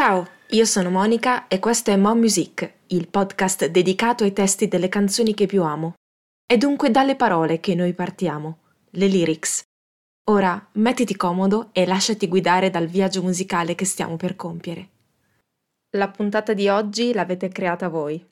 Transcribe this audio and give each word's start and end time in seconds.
Ciao, 0.00 0.28
io 0.50 0.64
sono 0.64 0.90
Monica 0.90 1.48
e 1.48 1.58
questo 1.58 1.90
è 1.90 1.96
Mom 1.96 2.20
Music, 2.20 2.74
il 2.86 3.08
podcast 3.08 3.66
dedicato 3.66 4.22
ai 4.22 4.32
testi 4.32 4.68
delle 4.68 4.88
canzoni 4.88 5.34
che 5.34 5.46
più 5.46 5.64
amo. 5.64 5.94
È 6.46 6.56
dunque 6.56 6.92
dalle 6.92 7.16
parole 7.16 7.58
che 7.58 7.74
noi 7.74 7.92
partiamo, 7.94 8.58
le 8.90 9.08
lyrics. 9.08 9.60
Ora 10.30 10.68
mettiti 10.74 11.16
comodo 11.16 11.70
e 11.72 11.84
lasciati 11.84 12.28
guidare 12.28 12.70
dal 12.70 12.86
viaggio 12.86 13.22
musicale 13.22 13.74
che 13.74 13.84
stiamo 13.84 14.14
per 14.14 14.36
compiere. 14.36 14.88
La 15.96 16.08
puntata 16.08 16.52
di 16.52 16.68
oggi 16.68 17.12
l'avete 17.12 17.48
creata 17.48 17.88
voi. 17.88 18.24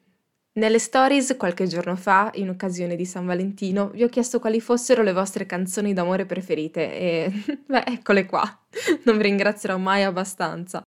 Nelle 0.61 0.79
stories 0.79 1.35
qualche 1.37 1.67
giorno 1.67 1.97
fa, 1.97 2.31
in 2.35 2.49
occasione 2.49 2.95
di 2.95 3.05
San 3.05 3.27
Valentino, 3.27 3.89
vi 3.89 4.05
ho 4.05 4.09
chiesto 4.09 4.39
quali 4.39 4.61
fossero 4.61 5.03
le 5.03 5.13
vostre 5.13 5.47
canzoni 5.47 5.93
d'amore 5.93 6.27
preferite 6.27 6.97
e 6.97 7.33
beh, 7.67 7.87
eccole 7.87 8.25
qua. 8.25 8.45
Non 9.03 9.17
vi 9.17 9.25
ringrazierò 9.25 9.77
mai 9.79 10.05
abbastanza. 10.05 10.81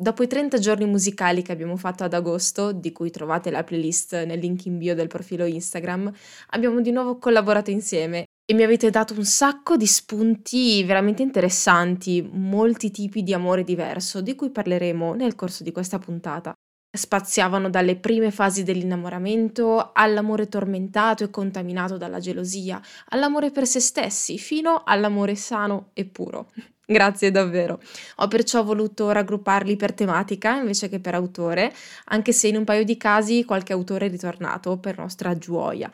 Dopo 0.00 0.22
i 0.22 0.28
30 0.28 0.58
giorni 0.58 0.84
musicali 0.86 1.42
che 1.42 1.50
abbiamo 1.50 1.76
fatto 1.76 2.04
ad 2.04 2.14
agosto, 2.14 2.70
di 2.70 2.92
cui 2.92 3.10
trovate 3.10 3.50
la 3.50 3.64
playlist 3.64 4.22
nel 4.26 4.38
link 4.38 4.66
in 4.66 4.78
bio 4.78 4.94
del 4.94 5.08
profilo 5.08 5.44
Instagram, 5.44 6.12
abbiamo 6.50 6.80
di 6.80 6.92
nuovo 6.92 7.18
collaborato 7.18 7.72
insieme 7.72 8.26
e 8.48 8.54
mi 8.54 8.62
avete 8.62 8.90
dato 8.90 9.14
un 9.14 9.24
sacco 9.24 9.76
di 9.76 9.88
spunti 9.88 10.84
veramente 10.84 11.22
interessanti, 11.22 12.22
molti 12.32 12.92
tipi 12.92 13.24
di 13.24 13.34
amore 13.34 13.64
diverso, 13.64 14.20
di 14.20 14.36
cui 14.36 14.50
parleremo 14.50 15.14
nel 15.14 15.34
corso 15.34 15.64
di 15.64 15.72
questa 15.72 15.98
puntata. 15.98 16.52
Spaziavano 16.96 17.68
dalle 17.68 17.96
prime 17.96 18.30
fasi 18.30 18.62
dell'innamoramento 18.62 19.90
all'amore 19.92 20.46
tormentato 20.46 21.24
e 21.24 21.30
contaminato 21.30 21.96
dalla 21.96 22.20
gelosia, 22.20 22.80
all'amore 23.08 23.50
per 23.50 23.66
se 23.66 23.80
stessi, 23.80 24.38
fino 24.38 24.82
all'amore 24.84 25.34
sano 25.34 25.90
e 25.92 26.04
puro. 26.04 26.52
Grazie 26.90 27.30
davvero. 27.30 27.82
Ho 28.16 28.28
perciò 28.28 28.64
voluto 28.64 29.10
raggrupparli 29.10 29.76
per 29.76 29.92
tematica 29.92 30.56
invece 30.56 30.88
che 30.88 31.00
per 31.00 31.14
autore, 31.14 31.70
anche 32.06 32.32
se 32.32 32.48
in 32.48 32.56
un 32.56 32.64
paio 32.64 32.82
di 32.82 32.96
casi 32.96 33.44
qualche 33.44 33.74
autore 33.74 34.06
è 34.06 34.08
ritornato 34.08 34.78
per 34.78 34.96
nostra 34.96 35.36
gioia. 35.36 35.92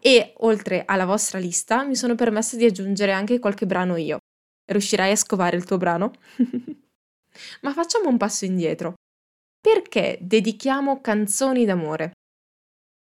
E 0.00 0.34
oltre 0.38 0.84
alla 0.86 1.04
vostra 1.04 1.40
lista 1.40 1.82
mi 1.82 1.96
sono 1.96 2.14
permessa 2.14 2.56
di 2.56 2.64
aggiungere 2.64 3.10
anche 3.10 3.40
qualche 3.40 3.66
brano 3.66 3.96
io. 3.96 4.18
Riuscirai 4.66 5.10
a 5.10 5.16
scovare 5.16 5.56
il 5.56 5.64
tuo 5.64 5.78
brano? 5.78 6.12
Ma 7.62 7.72
facciamo 7.72 8.08
un 8.08 8.16
passo 8.16 8.44
indietro. 8.44 8.94
Perché 9.60 10.16
dedichiamo 10.20 11.00
canzoni 11.00 11.64
d'amore? 11.64 12.12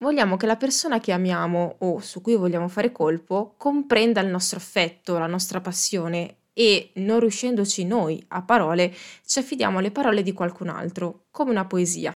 Vogliamo 0.02 0.36
che 0.36 0.46
la 0.46 0.56
persona 0.56 0.98
che 0.98 1.12
amiamo 1.12 1.76
o 1.78 2.00
su 2.00 2.20
cui 2.20 2.34
vogliamo 2.34 2.66
fare 2.66 2.90
colpo 2.90 3.54
comprenda 3.56 4.20
il 4.22 4.28
nostro 4.28 4.58
affetto, 4.58 5.18
la 5.18 5.28
nostra 5.28 5.60
passione 5.60 6.38
e, 6.58 6.90
non 6.94 7.20
riuscendoci 7.20 7.84
noi 7.84 8.20
a 8.30 8.42
parole, 8.42 8.92
ci 9.24 9.38
affidiamo 9.38 9.78
alle 9.78 9.92
parole 9.92 10.24
di 10.24 10.32
qualcun 10.32 10.70
altro, 10.70 11.26
come 11.30 11.52
una 11.52 11.66
poesia. 11.66 12.10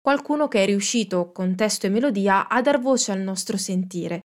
Qualcuno 0.00 0.46
che 0.46 0.62
è 0.62 0.66
riuscito, 0.66 1.32
con 1.32 1.56
testo 1.56 1.86
e 1.86 1.90
melodia, 1.90 2.46
a 2.46 2.62
dar 2.62 2.80
voce 2.80 3.10
al 3.10 3.18
nostro 3.18 3.56
sentire. 3.56 4.20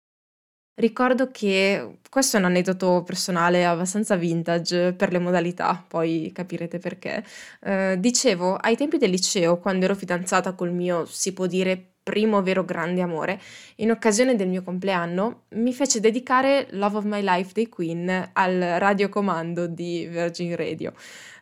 Ricordo 0.79 1.31
che 1.31 2.01
questo 2.11 2.37
è 2.37 2.41
un 2.41 2.45
aneddoto 2.45 3.03
personale 3.03 3.65
abbastanza 3.65 4.15
vintage 4.15 4.93
per 4.93 5.11
le 5.11 5.21
modalità, 5.21 5.83
poi 5.89 6.31
capirete 6.35 6.79
perché. 6.79 7.25
Eh, 7.63 7.97
dicevo, 7.99 8.57
ai 8.57 8.77
tempi 8.77 8.99
del 8.99 9.09
liceo, 9.09 9.59
quando 9.59 9.87
ero 9.87 9.95
fidanzata 9.95 10.53
col 10.53 10.73
mio, 10.73 11.07
si 11.07 11.33
può 11.33 11.47
dire, 11.47 11.96
primo 12.07 12.41
vero 12.41 12.65
grande 12.65 13.01
amore, 13.01 13.41
in 13.77 13.91
occasione 13.91 14.37
del 14.37 14.47
mio 14.47 14.63
compleanno, 14.63 15.47
mi 15.55 15.75
fece 15.75 15.99
dedicare 15.99 16.69
Love 16.71 16.99
of 16.99 17.05
My 17.05 17.21
Life 17.21 17.51
dei 17.53 17.69
Queen 17.69 18.31
al 18.33 18.61
radiocomando 18.79 19.67
di 19.67 20.07
Virgin 20.09 20.55
Radio. 20.55 20.93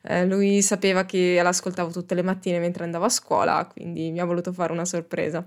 Eh, 0.01 0.25
lui 0.25 0.63
sapeva 0.63 1.05
che 1.05 1.39
l'ascoltavo 1.43 1.91
tutte 1.91 2.15
le 2.15 2.23
mattine 2.23 2.61
mentre 2.61 2.85
andavo 2.85 3.05
a 3.05 3.11
scuola, 3.11 3.69
quindi 3.71 4.11
mi 4.11 4.21
ha 4.21 4.25
voluto 4.25 4.55
fare 4.55 4.73
una 4.73 4.87
sorpresa. 4.87 5.45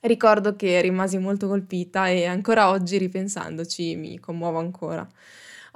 Ricordo 0.00 0.56
che 0.56 0.80
rimasi 0.80 1.18
molto 1.18 1.46
colpita 1.46 2.08
e 2.08 2.24
ancora 2.24 2.70
oggi 2.70 2.96
ripensandoci 2.96 3.96
mi 3.96 4.18
commuovo 4.18 4.58
ancora. 4.60 5.06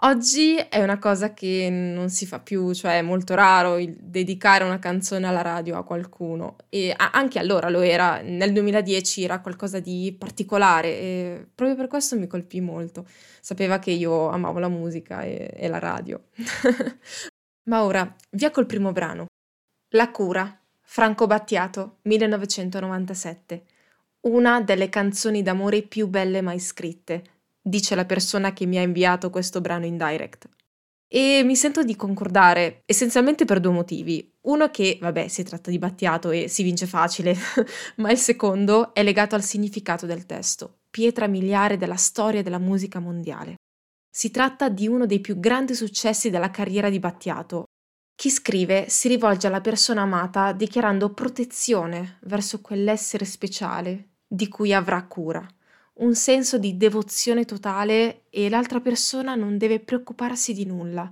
Oggi 0.04 0.56
è 0.56 0.82
una 0.82 0.98
cosa 0.98 1.32
che 1.32 1.68
non 1.70 2.10
si 2.10 2.26
fa 2.26 2.40
più, 2.40 2.74
cioè 2.74 2.98
è 2.98 3.02
molto 3.02 3.36
raro 3.36 3.78
dedicare 3.86 4.64
una 4.64 4.80
canzone 4.80 5.28
alla 5.28 5.42
radio 5.42 5.76
a 5.78 5.84
qualcuno 5.84 6.56
e 6.70 6.92
anche 6.96 7.38
allora 7.38 7.68
lo 7.68 7.82
era, 7.82 8.20
nel 8.20 8.52
2010 8.52 9.22
era 9.22 9.40
qualcosa 9.40 9.78
di 9.78 10.12
particolare 10.18 10.88
e 10.88 11.46
proprio 11.54 11.76
per 11.76 11.86
questo 11.86 12.18
mi 12.18 12.26
colpì 12.26 12.60
molto. 12.60 13.06
Sapeva 13.40 13.78
che 13.78 13.92
io 13.92 14.28
amavo 14.28 14.58
la 14.58 14.68
musica 14.68 15.22
e, 15.22 15.48
e 15.54 15.68
la 15.68 15.78
radio. 15.78 16.30
Ma 17.70 17.84
ora, 17.84 18.12
via 18.30 18.50
col 18.50 18.66
primo 18.66 18.90
brano. 18.90 19.26
La 19.90 20.10
cura, 20.10 20.60
Franco 20.80 21.28
Battiato, 21.28 21.98
1997. 22.02 23.64
Una 24.22 24.60
delle 24.60 24.88
canzoni 24.88 25.42
d'amore 25.42 25.82
più 25.82 26.08
belle 26.08 26.40
mai 26.40 26.58
scritte 26.58 27.22
dice 27.62 27.94
la 27.94 28.04
persona 28.04 28.52
che 28.52 28.66
mi 28.66 28.76
ha 28.78 28.82
inviato 28.82 29.30
questo 29.30 29.60
brano 29.60 29.86
in 29.86 29.96
direct. 29.96 30.48
E 31.14 31.42
mi 31.44 31.56
sento 31.56 31.82
di 31.82 31.94
concordare 31.94 32.82
essenzialmente 32.86 33.44
per 33.44 33.60
due 33.60 33.72
motivi. 33.72 34.34
Uno 34.42 34.70
che, 34.70 34.98
vabbè, 35.00 35.28
si 35.28 35.42
tratta 35.42 35.70
di 35.70 35.78
Battiato 35.78 36.30
e 36.30 36.48
si 36.48 36.62
vince 36.62 36.86
facile, 36.86 37.36
ma 37.96 38.10
il 38.10 38.18
secondo 38.18 38.94
è 38.94 39.02
legato 39.02 39.34
al 39.34 39.42
significato 39.42 40.06
del 40.06 40.24
testo, 40.24 40.80
pietra 40.90 41.26
miliare 41.26 41.76
della 41.76 41.96
storia 41.96 42.42
della 42.42 42.58
musica 42.58 42.98
mondiale. 42.98 43.56
Si 44.10 44.30
tratta 44.30 44.68
di 44.68 44.88
uno 44.88 45.04
dei 45.06 45.20
più 45.20 45.38
grandi 45.38 45.74
successi 45.74 46.30
della 46.30 46.50
carriera 46.50 46.88
di 46.88 46.98
Battiato. 46.98 47.64
Chi 48.14 48.30
scrive 48.30 48.88
si 48.88 49.08
rivolge 49.08 49.46
alla 49.46 49.60
persona 49.60 50.02
amata 50.02 50.52
dichiarando 50.52 51.12
protezione 51.12 52.18
verso 52.22 52.60
quell'essere 52.60 53.24
speciale 53.26 54.16
di 54.26 54.48
cui 54.48 54.72
avrà 54.72 55.04
cura 55.06 55.46
un 56.02 56.14
senso 56.14 56.58
di 56.58 56.76
devozione 56.76 57.44
totale 57.44 58.24
e 58.30 58.48
l'altra 58.48 58.80
persona 58.80 59.34
non 59.34 59.56
deve 59.56 59.80
preoccuparsi 59.80 60.52
di 60.52 60.66
nulla. 60.66 61.10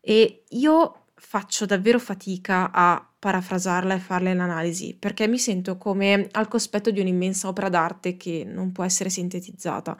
E 0.00 0.44
io 0.50 1.06
faccio 1.14 1.66
davvero 1.66 1.98
fatica 1.98 2.70
a 2.72 3.04
parafrasarla 3.18 3.94
e 3.94 3.98
farle 3.98 4.34
l'analisi, 4.34 4.94
perché 4.94 5.26
mi 5.26 5.38
sento 5.38 5.76
come 5.76 6.28
al 6.32 6.48
cospetto 6.48 6.90
di 6.90 7.00
un'immensa 7.00 7.48
opera 7.48 7.68
d'arte 7.68 8.16
che 8.16 8.44
non 8.46 8.72
può 8.72 8.84
essere 8.84 9.10
sintetizzata, 9.10 9.98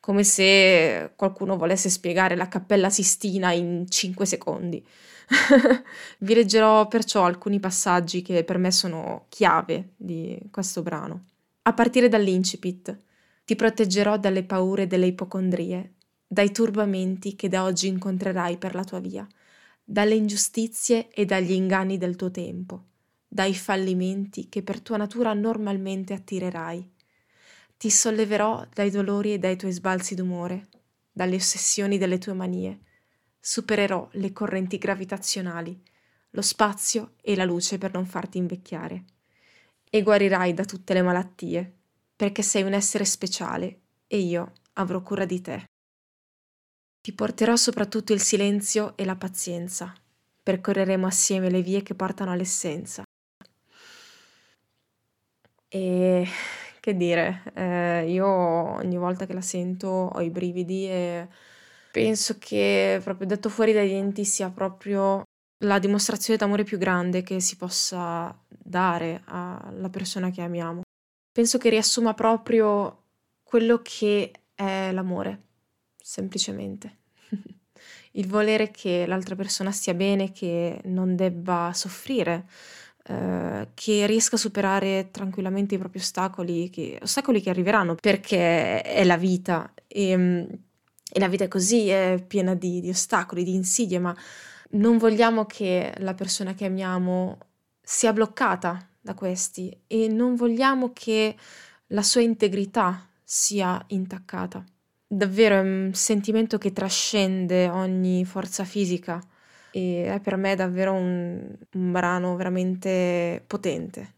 come 0.00 0.24
se 0.24 1.12
qualcuno 1.14 1.56
volesse 1.56 1.90
spiegare 1.90 2.34
la 2.34 2.48
Cappella 2.48 2.88
Sistina 2.90 3.52
in 3.52 3.84
5 3.88 4.24
secondi. 4.24 4.84
Vi 6.18 6.34
leggerò 6.34 6.86
perciò 6.88 7.24
alcuni 7.24 7.60
passaggi 7.60 8.22
che 8.22 8.44
per 8.44 8.58
me 8.58 8.70
sono 8.70 9.26
chiave 9.28 9.90
di 9.96 10.38
questo 10.50 10.82
brano. 10.82 11.24
A 11.62 11.72
partire 11.72 12.08
dall'incipit. 12.08 13.04
Ti 13.46 13.54
proteggerò 13.54 14.18
dalle 14.18 14.42
paure 14.42 14.88
delle 14.88 15.06
ipocondrie, 15.06 15.92
dai 16.26 16.50
turbamenti 16.50 17.36
che 17.36 17.48
da 17.48 17.62
oggi 17.62 17.86
incontrerai 17.86 18.56
per 18.58 18.74
la 18.74 18.82
tua 18.82 18.98
via, 18.98 19.24
dalle 19.84 20.16
ingiustizie 20.16 21.10
e 21.10 21.24
dagli 21.26 21.52
inganni 21.52 21.96
del 21.96 22.16
tuo 22.16 22.32
tempo, 22.32 22.86
dai 23.28 23.54
fallimenti 23.54 24.48
che 24.48 24.64
per 24.64 24.80
tua 24.80 24.96
natura 24.96 25.32
normalmente 25.32 26.12
attirerai. 26.12 26.90
Ti 27.76 27.88
solleverò 27.88 28.66
dai 28.74 28.90
dolori 28.90 29.34
e 29.34 29.38
dai 29.38 29.56
tuoi 29.56 29.70
sbalzi 29.70 30.16
d'umore, 30.16 30.66
dalle 31.12 31.36
ossessioni 31.36 31.98
delle 31.98 32.18
tue 32.18 32.32
manie. 32.32 32.80
Supererò 33.38 34.08
le 34.14 34.32
correnti 34.32 34.76
gravitazionali, 34.76 35.80
lo 36.30 36.42
spazio 36.42 37.12
e 37.22 37.36
la 37.36 37.44
luce 37.44 37.78
per 37.78 37.92
non 37.92 38.06
farti 38.06 38.38
invecchiare. 38.38 39.04
E 39.88 40.02
guarirai 40.02 40.52
da 40.52 40.64
tutte 40.64 40.94
le 40.94 41.02
malattie 41.02 41.75
perché 42.16 42.42
sei 42.42 42.62
un 42.62 42.72
essere 42.72 43.04
speciale 43.04 43.80
e 44.06 44.18
io 44.18 44.52
avrò 44.74 45.02
cura 45.02 45.26
di 45.26 45.40
te. 45.42 45.64
Ti 47.02 47.12
porterò 47.12 47.54
soprattutto 47.56 48.12
il 48.12 48.20
silenzio 48.20 48.96
e 48.96 49.04
la 49.04 49.16
pazienza. 49.16 49.92
Percorreremo 50.42 51.06
assieme 51.06 51.50
le 51.50 51.62
vie 51.62 51.82
che 51.82 51.94
portano 51.94 52.32
all'essenza. 52.32 53.04
E 55.68 56.26
che 56.80 56.96
dire, 56.96 57.42
eh, 57.54 58.10
io 58.10 58.26
ogni 58.26 58.96
volta 58.96 59.26
che 59.26 59.34
la 59.34 59.40
sento 59.40 59.88
ho 59.88 60.20
i 60.20 60.30
brividi 60.30 60.88
e 60.88 61.28
penso 61.92 62.36
che 62.38 63.00
proprio 63.02 63.26
detto 63.26 63.48
fuori 63.48 63.72
dai 63.72 63.88
denti 63.88 64.24
sia 64.24 64.50
proprio 64.50 65.22
la 65.64 65.78
dimostrazione 65.78 66.38
d'amore 66.38 66.62
più 66.62 66.78
grande 66.78 67.22
che 67.22 67.40
si 67.40 67.56
possa 67.56 68.36
dare 68.48 69.22
alla 69.24 69.88
persona 69.90 70.30
che 70.30 70.42
amiamo 70.42 70.82
penso 71.36 71.58
che 71.58 71.68
riassuma 71.68 72.14
proprio 72.14 73.02
quello 73.42 73.82
che 73.82 74.32
è 74.54 74.90
l'amore, 74.90 75.42
semplicemente. 76.00 77.00
il 78.12 78.26
volere 78.26 78.70
che 78.70 79.04
l'altra 79.06 79.34
persona 79.34 79.70
stia 79.70 79.92
bene, 79.92 80.32
che 80.32 80.80
non 80.84 81.14
debba 81.14 81.72
soffrire, 81.74 82.48
eh, 83.08 83.68
che 83.74 84.06
riesca 84.06 84.36
a 84.36 84.38
superare 84.38 85.10
tranquillamente 85.10 85.74
i 85.74 85.78
propri 85.78 85.98
ostacoli, 85.98 86.70
che, 86.70 86.98
ostacoli 87.02 87.42
che 87.42 87.50
arriveranno 87.50 87.96
perché 87.96 88.80
è 88.80 89.04
la 89.04 89.18
vita 89.18 89.74
e, 89.86 90.12
e 90.12 91.18
la 91.18 91.28
vita 91.28 91.44
è 91.44 91.48
così, 91.48 91.90
è 91.90 92.24
piena 92.26 92.54
di, 92.54 92.80
di 92.80 92.88
ostacoli, 92.88 93.44
di 93.44 93.52
insidie, 93.52 93.98
ma 93.98 94.16
non 94.70 94.96
vogliamo 94.96 95.44
che 95.44 95.92
la 95.98 96.14
persona 96.14 96.54
che 96.54 96.64
amiamo 96.64 97.38
sia 97.82 98.14
bloccata 98.14 98.88
da 99.06 99.14
questi 99.14 99.74
e 99.86 100.08
non 100.08 100.34
vogliamo 100.34 100.90
che 100.92 101.36
la 101.88 102.02
sua 102.02 102.20
integrità 102.20 103.08
sia 103.22 103.80
intaccata. 103.88 104.64
Davvero 105.06 105.54
è 105.54 105.60
un 105.60 105.90
sentimento 105.94 106.58
che 106.58 106.72
trascende 106.72 107.68
ogni 107.68 108.24
forza 108.24 108.64
fisica 108.64 109.22
e 109.70 110.12
è 110.12 110.20
per 110.20 110.36
me 110.36 110.56
davvero 110.56 110.92
un, 110.92 111.56
un 111.72 111.92
brano 111.92 112.34
veramente 112.34 113.44
potente. 113.46 114.14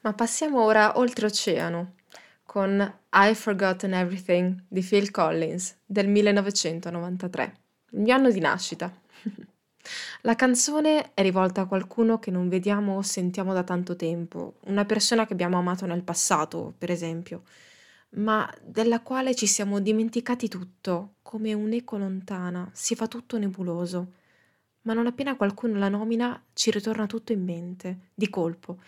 Ma 0.00 0.12
passiamo 0.12 0.62
ora 0.62 0.98
oltreoceano 0.98 1.94
con 2.44 2.94
I've 3.14 3.34
Forgotten 3.34 3.94
Everything 3.94 4.64
di 4.68 4.82
Phil 4.82 5.10
Collins 5.10 5.78
del 5.86 6.08
1993, 6.08 7.52
il 7.92 8.00
mio 8.00 8.14
anno 8.14 8.30
di 8.30 8.40
nascita. 8.40 8.92
La 10.22 10.36
canzone 10.36 11.14
è 11.14 11.22
rivolta 11.22 11.62
a 11.62 11.66
qualcuno 11.66 12.18
che 12.18 12.30
non 12.30 12.48
vediamo 12.48 12.96
o 12.96 13.02
sentiamo 13.02 13.52
da 13.52 13.64
tanto 13.64 13.96
tempo, 13.96 14.54
una 14.66 14.84
persona 14.84 15.26
che 15.26 15.32
abbiamo 15.32 15.58
amato 15.58 15.86
nel 15.86 16.02
passato, 16.02 16.74
per 16.78 16.90
esempio, 16.90 17.42
ma 18.10 18.48
della 18.62 19.00
quale 19.00 19.34
ci 19.34 19.46
siamo 19.46 19.80
dimenticati 19.80 20.48
tutto, 20.48 21.14
come 21.22 21.52
un'eco 21.52 21.96
lontana, 21.96 22.68
si 22.72 22.94
fa 22.94 23.08
tutto 23.08 23.38
nebuloso. 23.38 24.12
Ma 24.82 24.94
non 24.94 25.06
appena 25.06 25.36
qualcuno 25.36 25.78
la 25.78 25.88
nomina 25.88 26.40
ci 26.52 26.70
ritorna 26.70 27.06
tutto 27.06 27.32
in 27.32 27.42
mente, 27.44 28.10
di 28.14 28.28
colpo. 28.28 28.78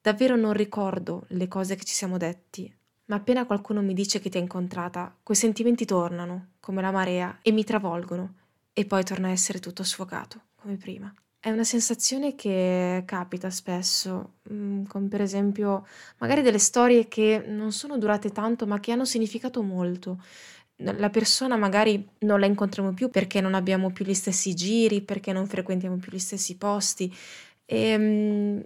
Davvero 0.00 0.36
non 0.36 0.52
ricordo 0.52 1.24
le 1.28 1.48
cose 1.48 1.76
che 1.76 1.84
ci 1.84 1.94
siamo 1.94 2.16
detti, 2.16 2.72
ma 3.06 3.16
appena 3.16 3.44
qualcuno 3.44 3.82
mi 3.82 3.94
dice 3.94 4.20
che 4.20 4.30
ti 4.30 4.38
ha 4.38 4.40
incontrata, 4.40 5.14
quei 5.22 5.36
sentimenti 5.36 5.84
tornano, 5.84 6.52
come 6.60 6.80
la 6.82 6.90
marea, 6.90 7.38
e 7.42 7.52
mi 7.52 7.64
travolgono 7.64 8.42
e 8.74 8.84
poi 8.84 9.04
torna 9.04 9.28
a 9.28 9.30
essere 9.30 9.60
tutto 9.60 9.84
sfocato, 9.84 10.40
come 10.56 10.76
prima. 10.76 11.14
È 11.38 11.50
una 11.50 11.64
sensazione 11.64 12.34
che 12.34 13.02
capita 13.06 13.50
spesso, 13.50 14.34
mm, 14.52 14.84
come 14.86 15.08
per 15.08 15.20
esempio 15.20 15.86
magari 16.18 16.42
delle 16.42 16.58
storie 16.58 17.06
che 17.06 17.44
non 17.46 17.70
sono 17.70 17.98
durate 17.98 18.30
tanto 18.30 18.66
ma 18.66 18.80
che 18.80 18.92
hanno 18.92 19.04
significato 19.04 19.62
molto. 19.62 20.22
La 20.78 21.10
persona 21.10 21.56
magari 21.56 22.04
non 22.20 22.40
la 22.40 22.46
incontriamo 22.46 22.92
più 22.92 23.08
perché 23.10 23.40
non 23.40 23.54
abbiamo 23.54 23.92
più 23.92 24.04
gli 24.04 24.14
stessi 24.14 24.54
giri, 24.54 25.02
perché 25.02 25.32
non 25.32 25.46
frequentiamo 25.46 25.96
più 25.96 26.10
gli 26.12 26.18
stessi 26.18 26.56
posti. 26.56 27.14
E 27.64 27.96
mm, 27.98 28.60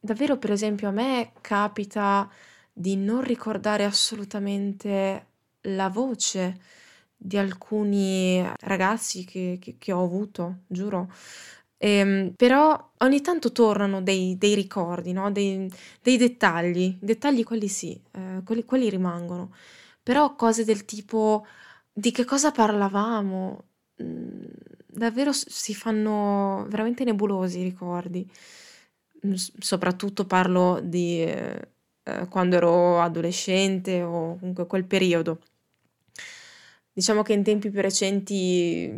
davvero, 0.00 0.36
per 0.36 0.50
esempio, 0.52 0.88
a 0.88 0.92
me 0.92 1.32
capita 1.40 2.28
di 2.72 2.96
non 2.96 3.22
ricordare 3.22 3.84
assolutamente 3.84 5.26
la 5.62 5.88
voce 5.88 6.60
di 7.24 7.38
alcuni 7.38 8.44
ragazzi 8.60 9.24
che, 9.24 9.58
che, 9.58 9.76
che 9.78 9.92
ho 9.92 10.04
avuto, 10.04 10.58
giuro. 10.66 11.10
Ehm, 11.78 12.32
però 12.36 12.92
ogni 12.98 13.20
tanto 13.22 13.50
tornano 13.52 14.02
dei, 14.02 14.36
dei 14.38 14.54
ricordi, 14.54 15.12
no? 15.12 15.30
dei, 15.32 15.70
dei, 16.02 16.16
dettagli, 16.18 16.98
dettagli 17.00 17.42
quelli 17.44 17.68
sì, 17.68 17.98
eh, 18.12 18.42
quelli, 18.44 18.64
quelli 18.64 18.90
rimangono, 18.90 19.54
però 20.02 20.34
cose 20.36 20.64
del 20.64 20.84
tipo 20.84 21.46
di 21.92 22.10
che 22.10 22.24
cosa 22.24 22.50
parlavamo, 22.52 23.64
mm, 24.02 24.44
davvero 24.86 25.32
si 25.32 25.74
fanno 25.74 26.66
veramente 26.68 27.04
nebulosi 27.04 27.60
i 27.60 27.62
ricordi. 27.64 28.28
soprattutto 29.58 30.26
parlo 30.26 30.80
di 30.82 31.22
eh, 31.22 32.28
quando 32.28 32.56
ero 32.56 33.00
adolescente 33.00 34.02
o 34.02 34.36
comunque 34.38 34.66
quel 34.66 34.84
periodo. 34.84 35.40
Diciamo 36.94 37.22
che 37.22 37.32
in 37.32 37.42
tempi 37.42 37.70
più 37.70 37.80
recenti 37.80 38.88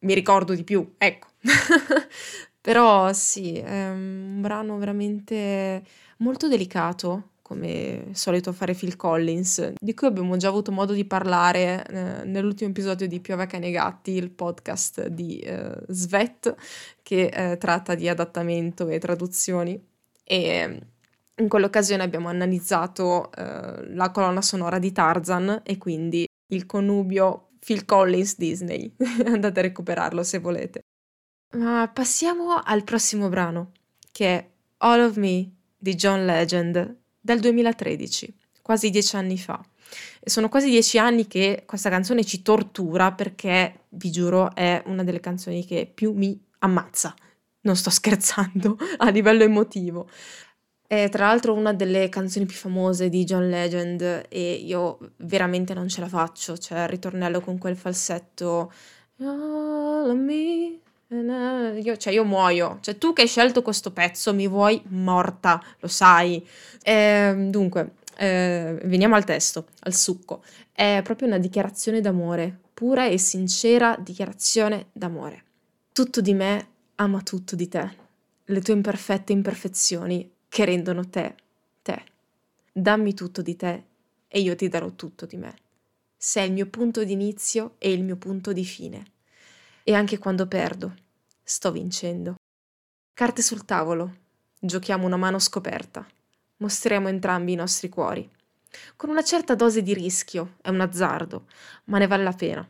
mi 0.00 0.14
ricordo 0.14 0.54
di 0.54 0.62
più, 0.62 0.94
ecco. 0.98 1.28
Però 2.60 3.10
sì, 3.14 3.54
è 3.54 3.88
un 3.88 4.40
brano 4.42 4.76
veramente 4.76 5.82
molto 6.18 6.48
delicato, 6.48 7.30
come 7.40 8.10
solito 8.12 8.52
fare 8.52 8.74
Phil 8.74 8.96
Collins, 8.96 9.72
di 9.80 9.94
cui 9.94 10.06
abbiamo 10.06 10.36
già 10.36 10.48
avuto 10.48 10.70
modo 10.70 10.92
di 10.92 11.06
parlare 11.06 11.84
eh, 11.86 12.24
nell'ultimo 12.24 12.68
episodio 12.68 13.08
di 13.08 13.20
Piove 13.20 13.46
Cani 13.46 13.70
Gatti, 13.70 14.10
il 14.12 14.30
podcast 14.30 15.06
di 15.06 15.38
eh, 15.38 15.72
Svet, 15.88 16.54
che 17.02 17.24
eh, 17.32 17.56
tratta 17.56 17.94
di 17.94 18.06
adattamento 18.06 18.86
e 18.88 18.98
traduzioni. 18.98 19.82
E 20.22 20.80
in 21.36 21.48
quell'occasione 21.48 22.02
abbiamo 22.02 22.28
analizzato 22.28 23.32
eh, 23.32 23.94
la 23.94 24.10
colonna 24.10 24.42
sonora 24.42 24.78
di 24.78 24.92
Tarzan 24.92 25.62
e 25.64 25.78
quindi 25.78 26.26
il 26.50 26.66
connubio 26.66 27.50
Phil 27.58 27.84
Collins 27.84 28.36
Disney. 28.36 28.94
Andate 29.26 29.58
a 29.58 29.62
recuperarlo 29.62 30.22
se 30.22 30.38
volete. 30.38 30.80
Ma 31.52 31.90
passiamo 31.92 32.60
al 32.62 32.84
prossimo 32.84 33.28
brano, 33.28 33.72
che 34.12 34.26
è 34.26 34.50
All 34.78 35.00
of 35.00 35.16
Me 35.16 35.50
di 35.76 35.94
John 35.94 36.24
Legend 36.24 36.96
del 37.18 37.40
2013, 37.40 38.34
quasi 38.62 38.90
dieci 38.90 39.16
anni 39.16 39.36
fa. 39.36 39.60
E 40.20 40.30
sono 40.30 40.48
quasi 40.48 40.70
dieci 40.70 40.98
anni 40.98 41.26
che 41.26 41.64
questa 41.66 41.90
canzone 41.90 42.24
ci 42.24 42.42
tortura 42.42 43.12
perché, 43.12 43.86
vi 43.90 44.10
giuro, 44.10 44.54
è 44.54 44.82
una 44.86 45.02
delle 45.02 45.20
canzoni 45.20 45.64
che 45.64 45.90
più 45.92 46.12
mi 46.12 46.40
ammazza. 46.58 47.14
Non 47.62 47.76
sto 47.76 47.90
scherzando 47.90 48.78
a 48.98 49.10
livello 49.10 49.42
emotivo. 49.42 50.08
È 50.90 51.08
tra 51.08 51.26
l'altro 51.26 51.54
una 51.54 51.72
delle 51.72 52.08
canzoni 52.08 52.46
più 52.46 52.56
famose 52.56 53.08
di 53.08 53.22
John 53.22 53.48
Legend 53.48 54.24
e 54.28 54.54
io 54.54 54.98
veramente 55.18 55.72
non 55.72 55.86
ce 55.88 56.00
la 56.00 56.08
faccio, 56.08 56.58
cioè 56.58 56.80
il 56.80 56.88
ritornello 56.88 57.40
con 57.40 57.58
quel 57.58 57.76
falsetto. 57.76 58.72
Io, 59.18 60.80
cioè 61.96 62.12
io 62.12 62.24
muoio, 62.24 62.78
cioè 62.80 62.98
tu 62.98 63.12
che 63.12 63.22
hai 63.22 63.28
scelto 63.28 63.62
questo 63.62 63.92
pezzo 63.92 64.34
mi 64.34 64.48
vuoi 64.48 64.82
morta, 64.88 65.62
lo 65.78 65.86
sai. 65.86 66.44
Eh, 66.82 67.36
dunque, 67.36 67.92
eh, 68.16 68.76
veniamo 68.82 69.14
al 69.14 69.22
testo, 69.22 69.68
al 69.82 69.94
succo. 69.94 70.42
È 70.72 71.02
proprio 71.04 71.28
una 71.28 71.38
dichiarazione 71.38 72.00
d'amore, 72.00 72.58
pura 72.74 73.06
e 73.06 73.16
sincera 73.16 73.96
dichiarazione 73.96 74.86
d'amore. 74.90 75.44
Tutto 75.92 76.20
di 76.20 76.34
me 76.34 76.66
ama 76.96 77.22
tutto 77.22 77.54
di 77.54 77.68
te, 77.68 77.88
le 78.46 78.60
tue 78.60 78.74
imperfette 78.74 79.30
imperfezioni 79.30 80.38
che 80.50 80.64
rendono 80.64 81.08
te, 81.08 81.36
te. 81.80 82.04
Dammi 82.72 83.14
tutto 83.14 83.40
di 83.40 83.54
te 83.54 83.84
e 84.26 84.40
io 84.40 84.56
ti 84.56 84.66
darò 84.66 84.90
tutto 84.90 85.24
di 85.24 85.36
me. 85.36 85.54
Sei 86.16 86.48
il 86.48 86.52
mio 86.52 86.66
punto 86.66 87.04
di 87.04 87.12
inizio 87.12 87.76
e 87.78 87.92
il 87.92 88.02
mio 88.02 88.16
punto 88.16 88.52
di 88.52 88.64
fine. 88.64 89.12
E 89.84 89.94
anche 89.94 90.18
quando 90.18 90.48
perdo, 90.48 90.92
sto 91.40 91.70
vincendo. 91.70 92.34
Carte 93.14 93.42
sul 93.42 93.64
tavolo. 93.64 94.16
Giochiamo 94.58 95.06
una 95.06 95.16
mano 95.16 95.38
scoperta. 95.38 96.04
Mostriamo 96.56 97.06
entrambi 97.06 97.52
i 97.52 97.56
nostri 97.56 97.88
cuori. 97.88 98.28
Con 98.96 99.08
una 99.08 99.22
certa 99.22 99.54
dose 99.54 99.82
di 99.82 99.94
rischio, 99.94 100.56
è 100.62 100.68
un 100.68 100.80
azzardo, 100.80 101.46
ma 101.84 101.98
ne 101.98 102.08
vale 102.08 102.24
la 102.24 102.32
pena. 102.32 102.68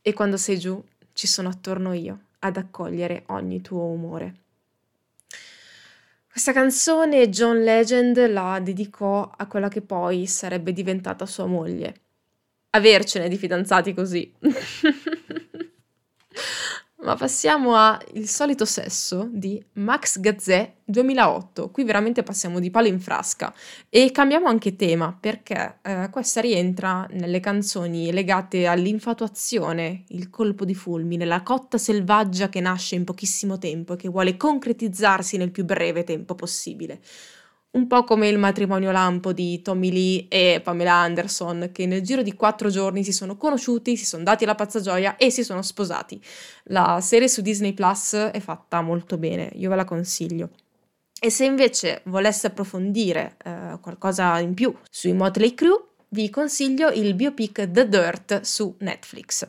E 0.00 0.12
quando 0.12 0.36
sei 0.36 0.56
giù, 0.56 0.80
ci 1.14 1.26
sono 1.26 1.48
attorno 1.48 1.92
io 1.94 2.26
ad 2.38 2.56
accogliere 2.56 3.24
ogni 3.26 3.60
tuo 3.60 3.82
umore. 3.86 4.46
Questa 6.38 6.54
canzone 6.54 7.30
John 7.30 7.64
Legend 7.64 8.30
la 8.30 8.60
dedicò 8.62 9.28
a 9.36 9.48
quella 9.48 9.66
che 9.66 9.80
poi 9.80 10.28
sarebbe 10.28 10.72
diventata 10.72 11.26
sua 11.26 11.46
moglie. 11.46 12.02
Avercene 12.70 13.28
di 13.28 13.36
fidanzati 13.36 13.92
così. 13.92 14.32
Ma 17.08 17.16
passiamo 17.16 17.74
a 17.74 17.98
Il 18.12 18.28
solito 18.28 18.66
sesso 18.66 19.30
di 19.32 19.64
Max 19.76 20.20
Gazzè 20.20 20.74
2008. 20.84 21.70
Qui 21.70 21.82
veramente 21.84 22.22
passiamo 22.22 22.60
di 22.60 22.70
palo 22.70 22.86
in 22.86 23.00
frasca 23.00 23.50
e 23.88 24.12
cambiamo 24.12 24.46
anche 24.46 24.76
tema 24.76 25.16
perché 25.18 25.78
eh, 25.80 26.10
questa 26.10 26.42
rientra 26.42 27.06
nelle 27.12 27.40
canzoni 27.40 28.12
legate 28.12 28.66
all'infatuazione, 28.66 30.04
il 30.08 30.28
colpo 30.28 30.66
di 30.66 30.74
fulmine, 30.74 31.24
la 31.24 31.42
cotta 31.42 31.78
selvaggia 31.78 32.50
che 32.50 32.60
nasce 32.60 32.94
in 32.96 33.04
pochissimo 33.04 33.56
tempo 33.56 33.94
e 33.94 33.96
che 33.96 34.10
vuole 34.10 34.36
concretizzarsi 34.36 35.38
nel 35.38 35.50
più 35.50 35.64
breve 35.64 36.04
tempo 36.04 36.34
possibile 36.34 37.00
un 37.78 37.86
po' 37.86 38.02
come 38.02 38.28
il 38.28 38.38
matrimonio 38.38 38.90
lampo 38.90 39.32
di 39.32 39.62
Tommy 39.62 39.92
Lee 39.92 40.26
e 40.28 40.60
Pamela 40.60 40.94
Anderson, 40.94 41.70
che 41.72 41.86
nel 41.86 42.02
giro 42.02 42.22
di 42.22 42.34
quattro 42.34 42.68
giorni 42.70 43.04
si 43.04 43.12
sono 43.12 43.36
conosciuti, 43.36 43.96
si 43.96 44.04
sono 44.04 44.24
dati 44.24 44.44
la 44.44 44.56
pazza 44.56 44.80
gioia 44.80 45.16
e 45.16 45.30
si 45.30 45.44
sono 45.44 45.62
sposati. 45.62 46.20
La 46.64 46.98
serie 47.00 47.28
su 47.28 47.40
Disney 47.40 47.72
Plus 47.72 48.14
è 48.14 48.40
fatta 48.40 48.82
molto 48.82 49.16
bene, 49.16 49.50
io 49.54 49.70
ve 49.70 49.76
la 49.76 49.84
consiglio. 49.84 50.50
E 51.20 51.30
se 51.30 51.44
invece 51.44 52.02
voleste 52.06 52.48
approfondire 52.48 53.36
eh, 53.44 53.78
qualcosa 53.80 54.38
in 54.40 54.54
più 54.54 54.74
sui 54.90 55.12
Motley 55.12 55.54
Crue, 55.54 55.84
vi 56.10 56.30
consiglio 56.30 56.90
il 56.90 57.14
biopic 57.14 57.70
The 57.70 57.88
Dirt 57.88 58.40
su 58.40 58.74
Netflix. 58.78 59.46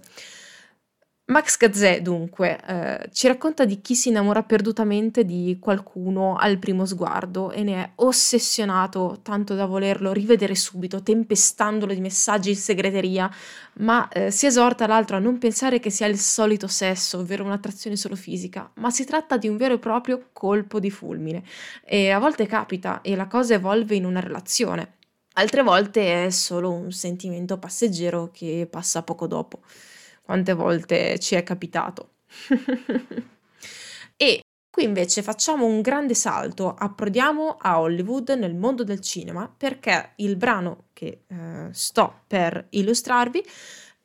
Max 1.30 1.58
Gazzè, 1.58 2.02
dunque, 2.02 2.60
eh, 2.66 3.10
ci 3.14 3.28
racconta 3.28 3.64
di 3.64 3.82
chi 3.82 3.94
si 3.94 4.10
innamora 4.10 4.42
perdutamente 4.42 5.26
di 5.26 5.60
qualcuno 5.62 6.36
al 6.36 6.58
primo 6.58 6.88
sguardo 6.88 7.52
e 7.52 7.62
ne 7.62 7.84
è 7.84 7.92
ossessionato 7.98 9.20
tanto 9.22 9.54
da 9.54 9.68
volerlo 9.68 10.12
rivedere 10.12 10.56
subito, 10.56 11.04
tempestandolo 11.04 11.94
di 11.94 12.02
messaggi 12.02 12.50
in 12.50 12.56
segreteria, 12.56 13.30
ma 13.76 14.08
eh, 14.08 14.32
si 14.32 14.48
esorta 14.48 14.88
l'altro 14.88 15.18
a 15.18 15.20
non 15.20 15.38
pensare 15.38 15.80
che 15.80 15.92
sia 15.92 16.08
il 16.08 16.18
solito 16.18 16.66
sesso, 16.66 17.20
ovvero 17.20 17.44
un'attrazione 17.44 17.96
solo 17.96 18.16
fisica, 18.16 18.68
ma 18.78 18.90
si 18.90 19.06
tratta 19.06 19.38
di 19.38 19.48
un 19.48 19.58
vero 19.58 19.76
e 19.76 19.80
proprio 19.80 20.30
colpo 20.34 20.80
di 20.80 20.90
fulmine. 20.90 21.44
E 21.86 22.10
a 22.10 22.18
volte 22.18 22.48
capita 22.48 23.02
e 23.02 23.16
la 23.16 23.28
cosa 23.28 23.54
evolve 23.54 23.94
in 23.94 24.06
una 24.06 24.20
relazione, 24.20 24.96
altre 25.34 25.62
volte 25.62 26.26
è 26.26 26.30
solo 26.32 26.72
un 26.74 26.92
sentimento 26.92 27.60
passeggero 27.60 28.32
che 28.34 28.68
passa 28.68 29.04
poco 29.04 29.28
dopo 29.28 29.60
quante 30.30 30.54
volte 30.54 31.18
ci 31.18 31.34
è 31.34 31.42
capitato. 31.42 32.12
e 34.16 34.42
qui 34.70 34.84
invece 34.84 35.24
facciamo 35.24 35.66
un 35.66 35.82
grande 35.82 36.14
salto, 36.14 36.72
approdiamo 36.72 37.58
a 37.60 37.80
Hollywood 37.80 38.30
nel 38.38 38.54
mondo 38.54 38.84
del 38.84 39.00
cinema 39.00 39.52
perché 39.52 40.12
il 40.18 40.36
brano 40.36 40.90
che 40.94 41.22
eh, 41.26 41.70
sto 41.72 42.20
per 42.28 42.68
illustrarvi 42.70 43.44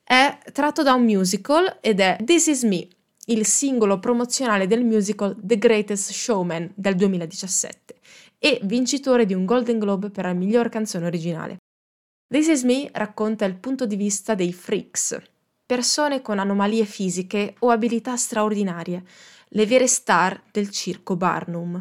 è 0.03 0.39
tratto 0.51 0.83
da 0.83 0.95
un 0.95 1.05
musical 1.05 1.77
ed 1.83 2.01
è 2.01 2.17
This 2.25 2.47
Is 2.47 2.63
Me, 2.63 2.89
il 3.27 3.45
singolo 3.45 3.99
promozionale 3.99 4.67
del 4.67 4.83
musical 4.83 5.37
The 5.39 5.59
Greatest 5.59 6.11
Showman 6.11 6.73
del 6.75 6.95
2017 6.95 7.97
e 8.39 8.61
vincitore 8.63 9.27
di 9.27 9.35
un 9.35 9.45
Golden 9.45 9.79
Globe 9.79 10.09
per 10.09 10.25
la 10.25 10.33
miglior 10.33 10.71
canzone 10.71 11.05
originale. 11.05 11.59
This 12.27 12.49
Is 12.49 12.63
Me 12.63 12.89
racconta 12.95 13.45
il 13.45 13.57
punto 13.57 13.85
di 13.85 13.97
vista 13.97 14.35
dei 14.35 14.55
freaks, 14.55 15.33
persone 15.67 16.21
con 16.21 16.39
anomalie 16.39 16.85
fisiche 16.85 17.55
o 17.61 17.71
abilità 17.71 18.17
straordinarie, 18.17 19.03
le 19.49 19.67
vere 19.67 19.87
star 19.87 20.43
del 20.51 20.69
circo 20.71 21.17
Barnum. 21.17 21.81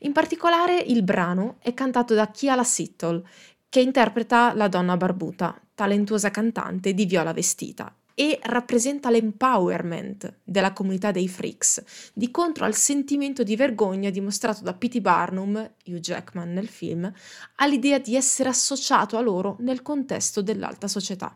In 0.00 0.12
particolare 0.12 0.76
il 0.76 1.02
brano 1.02 1.56
è 1.60 1.72
cantato 1.72 2.14
da 2.14 2.30
Kiala 2.30 2.64
Sittle, 2.64 3.22
che 3.68 3.80
interpreta 3.80 4.54
la 4.54 4.68
donna 4.68 4.96
barbuta, 4.96 5.58
talentuosa 5.74 6.30
cantante 6.30 6.92
di 6.92 7.06
viola 7.06 7.32
vestita, 7.32 7.94
e 8.14 8.38
rappresenta 8.42 9.10
l'empowerment 9.10 10.40
della 10.42 10.72
comunità 10.72 11.10
dei 11.10 11.28
freaks, 11.28 12.10
di 12.12 12.30
contro 12.30 12.64
al 12.64 12.74
sentimento 12.74 13.42
di 13.42 13.56
vergogna 13.56 14.10
dimostrato 14.10 14.64
da 14.64 14.74
P.T. 14.74 15.00
Barnum, 15.00 15.56
Hugh 15.86 16.00
Jackman 16.00 16.52
nel 16.52 16.68
film, 16.68 17.10
all'idea 17.56 17.98
di 17.98 18.16
essere 18.16 18.48
associato 18.48 19.16
a 19.16 19.20
loro 19.20 19.56
nel 19.60 19.82
contesto 19.82 20.42
dell'alta 20.42 20.88
società. 20.88 21.32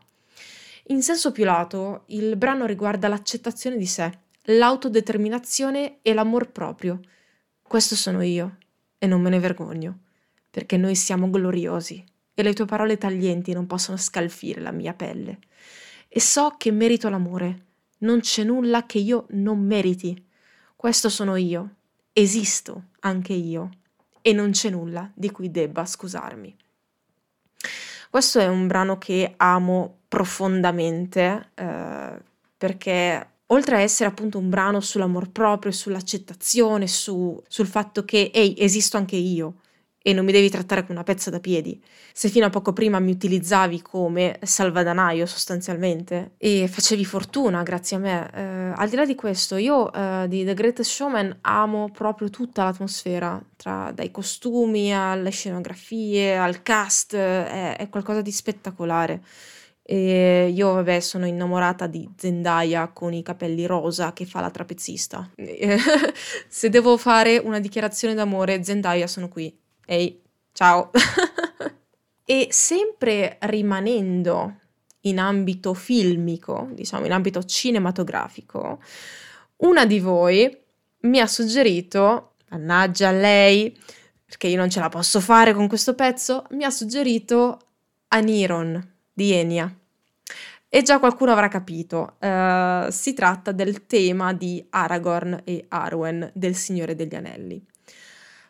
In 0.87 1.01
senso 1.01 1.31
più 1.31 1.45
lato, 1.45 2.03
il 2.07 2.35
brano 2.35 2.65
riguarda 2.65 3.07
l'accettazione 3.07 3.77
di 3.77 3.85
sé, 3.85 4.11
l'autodeterminazione 4.43 5.99
e 6.01 6.13
l'amor 6.13 6.51
proprio. 6.51 6.99
Questo 7.61 7.95
sono 7.95 8.21
io 8.21 8.57
e 8.97 9.07
non 9.07 9.21
me 9.21 9.29
ne 9.29 9.39
vergogno, 9.39 9.99
perché 10.49 10.75
noi 10.75 10.95
siamo 10.95 11.29
gloriosi 11.29 12.03
e 12.33 12.43
le 12.43 12.53
tue 12.53 12.65
parole 12.65 12.97
taglienti 12.97 13.53
non 13.53 13.65
possono 13.65 13.95
scalfire 13.95 14.59
la 14.59 14.71
mia 14.71 14.93
pelle. 14.93 15.39
E 16.09 16.19
so 16.19 16.55
che 16.57 16.71
merito 16.71 17.07
l'amore, 17.07 17.65
non 17.99 18.19
c'è 18.19 18.43
nulla 18.43 18.85
che 18.85 18.97
io 18.97 19.27
non 19.29 19.59
meriti. 19.59 20.27
Questo 20.75 21.07
sono 21.07 21.37
io, 21.37 21.75
esisto 22.11 22.89
anche 22.99 23.33
io, 23.33 23.69
e 24.21 24.33
non 24.33 24.51
c'è 24.51 24.69
nulla 24.69 25.09
di 25.13 25.31
cui 25.31 25.49
debba 25.49 25.85
scusarmi. 25.85 26.55
Questo 28.13 28.37
è 28.37 28.47
un 28.47 28.67
brano 28.67 28.99
che 28.99 29.33
amo 29.37 30.01
profondamente 30.07 31.49
eh, 31.55 32.21
perché 32.55 33.27
oltre 33.47 33.77
a 33.77 33.79
essere 33.79 34.07
appunto 34.07 34.37
un 34.37 34.49
brano 34.49 34.81
sull'amor 34.81 35.31
proprio, 35.31 35.71
sull'accettazione, 35.71 36.85
su, 36.85 37.41
sul 37.47 37.65
fatto 37.65 38.05
che 38.05 38.29
ehi, 38.31 38.53
esisto 38.59 38.97
anche 38.97 39.15
io, 39.15 39.61
e 40.05 40.11
non 40.11 40.25
mi 40.25 40.33
devi 40.33 40.49
trattare 40.49 40.81
come 40.81 40.93
una 40.95 41.03
pezza 41.03 41.29
da 41.29 41.39
piedi. 41.39 41.81
Se 42.11 42.27
fino 42.27 42.45
a 42.45 42.49
poco 42.49 42.73
prima 42.73 42.99
mi 42.99 43.11
utilizzavi 43.11 43.81
come 43.81 44.37
salvadanaio 44.41 45.25
sostanzialmente 45.25 46.33
e 46.37 46.67
facevi 46.67 47.05
fortuna 47.05 47.63
grazie 47.63 47.95
a 47.95 47.99
me, 47.99 48.29
eh, 48.33 48.73
al 48.75 48.89
di 48.89 48.97
là 48.97 49.05
di 49.05 49.15
questo, 49.15 49.55
io 49.55 49.91
eh, 49.93 50.25
di 50.27 50.43
The 50.43 50.53
Greatest 50.53 50.91
Showman 50.91 51.37
amo 51.41 51.89
proprio 51.89 52.29
tutta 52.29 52.65
l'atmosfera, 52.65 53.41
tra, 53.55 53.91
dai 53.95 54.11
costumi 54.11 54.93
alle 54.93 55.29
scenografie, 55.29 56.37
al 56.37 56.61
cast, 56.63 57.15
è, 57.15 57.77
è 57.77 57.89
qualcosa 57.89 58.21
di 58.21 58.31
spettacolare. 58.31 59.21
E 59.85 60.49
io, 60.53 60.73
vabbè, 60.73 60.99
sono 61.01 61.25
innamorata 61.27 61.87
di 61.87 62.09
Zendaya 62.15 62.87
con 62.87 63.13
i 63.13 63.21
capelli 63.21 63.65
rosa 63.65 64.13
che 64.13 64.25
fa 64.25 64.39
la 64.41 64.49
trapezzista. 64.49 65.29
Se 66.47 66.69
devo 66.69 66.97
fare 66.97 67.37
una 67.37 67.59
dichiarazione 67.59 68.13
d'amore, 68.13 68.63
Zendaya 68.63 69.07
sono 69.07 69.27
qui. 69.27 69.62
Ehi, 69.85 70.21
ciao! 70.53 70.91
e 72.23 72.47
sempre 72.51 73.37
rimanendo 73.41 74.59
in 75.01 75.19
ambito 75.19 75.73
filmico, 75.73 76.69
diciamo 76.71 77.05
in 77.05 77.11
ambito 77.11 77.43
cinematografico, 77.43 78.81
una 79.57 79.85
di 79.85 79.99
voi 79.99 80.57
mi 81.01 81.19
ha 81.19 81.27
suggerito, 81.27 82.35
mannaggia 82.49 83.11
lei, 83.11 83.77
perché 84.25 84.47
io 84.47 84.57
non 84.57 84.69
ce 84.69 84.79
la 84.79 84.87
posso 84.87 85.19
fare 85.19 85.53
con 85.53 85.67
questo 85.67 85.95
pezzo, 85.95 86.45
mi 86.51 86.63
ha 86.63 86.69
suggerito 86.69 87.59
Aniron 88.09 88.93
di 89.11 89.33
Enya. 89.33 89.73
E 90.69 90.81
già 90.81 90.97
qualcuno 90.97 91.31
avrà 91.33 91.49
capito, 91.49 92.15
uh, 92.19 92.89
si 92.89 93.13
tratta 93.13 93.51
del 93.51 93.85
tema 93.85 94.33
di 94.33 94.65
Aragorn 94.69 95.41
e 95.43 95.65
Arwen 95.67 96.31
del 96.33 96.55
Signore 96.55 96.95
degli 96.95 97.13
Anelli 97.13 97.63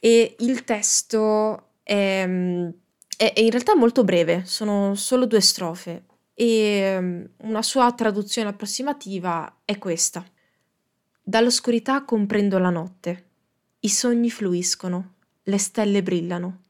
e 0.05 0.35
il 0.39 0.65
testo 0.65 1.75
è, 1.81 2.25
mm, 2.27 2.69
è, 3.15 3.31
è 3.31 3.39
in 3.39 3.51
realtà 3.51 3.73
molto 3.73 4.03
breve, 4.03 4.43
sono 4.43 4.95
solo 4.95 5.25
due 5.25 5.39
strofe. 5.39 6.03
E 6.33 6.97
mm, 6.99 7.23
una 7.43 7.61
sua 7.61 7.89
traduzione 7.93 8.49
approssimativa 8.49 9.61
è 9.63 9.77
questa. 9.77 10.21
Dall'oscurità 11.21 12.03
comprendo 12.03 12.57
la 12.57 12.69
notte, 12.69 13.29
i 13.79 13.87
sogni 13.87 14.29
fluiscono, 14.29 15.13
le 15.43 15.57
stelle 15.57 16.03
brillano, 16.03 16.63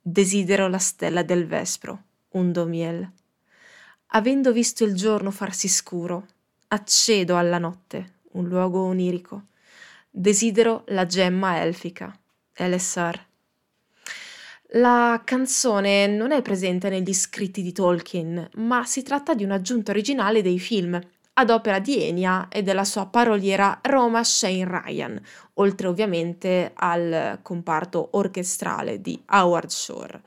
desidero 0.00 0.66
la 0.66 0.78
stella 0.78 1.22
del 1.22 1.46
vespro, 1.46 2.02
un 2.30 2.50
domiel. 2.50 3.08
Avendo 4.06 4.50
visto 4.50 4.82
il 4.82 4.96
giorno 4.96 5.30
farsi 5.30 5.68
scuro, 5.68 6.26
accedo 6.66 7.36
alla 7.36 7.58
notte, 7.58 8.22
un 8.32 8.48
luogo 8.48 8.82
onirico, 8.82 9.44
desidero 10.10 10.82
la 10.88 11.06
gemma 11.06 11.60
elfica, 11.60 12.12
LSR. 12.56 13.26
La 14.76 15.20
canzone 15.24 16.06
non 16.06 16.32
è 16.32 16.40
presente 16.40 16.88
negli 16.88 17.12
scritti 17.12 17.62
di 17.62 17.72
Tolkien, 17.72 18.48
ma 18.56 18.84
si 18.84 19.02
tratta 19.02 19.34
di 19.34 19.44
un'aggiunta 19.44 19.90
originale 19.90 20.40
dei 20.40 20.58
film, 20.58 20.98
ad 21.34 21.50
opera 21.50 21.78
di 21.78 22.02
Enya 22.02 22.48
e 22.48 22.62
della 22.62 22.84
sua 22.84 23.06
paroliera 23.06 23.80
Roma 23.82 24.22
Shane 24.24 24.64
Ryan, 24.66 25.20
oltre 25.54 25.88
ovviamente 25.88 26.72
al 26.74 27.38
comparto 27.42 28.08
orchestrale 28.12 29.00
di 29.00 29.22
Howard 29.30 29.68
Shore. 29.68 30.22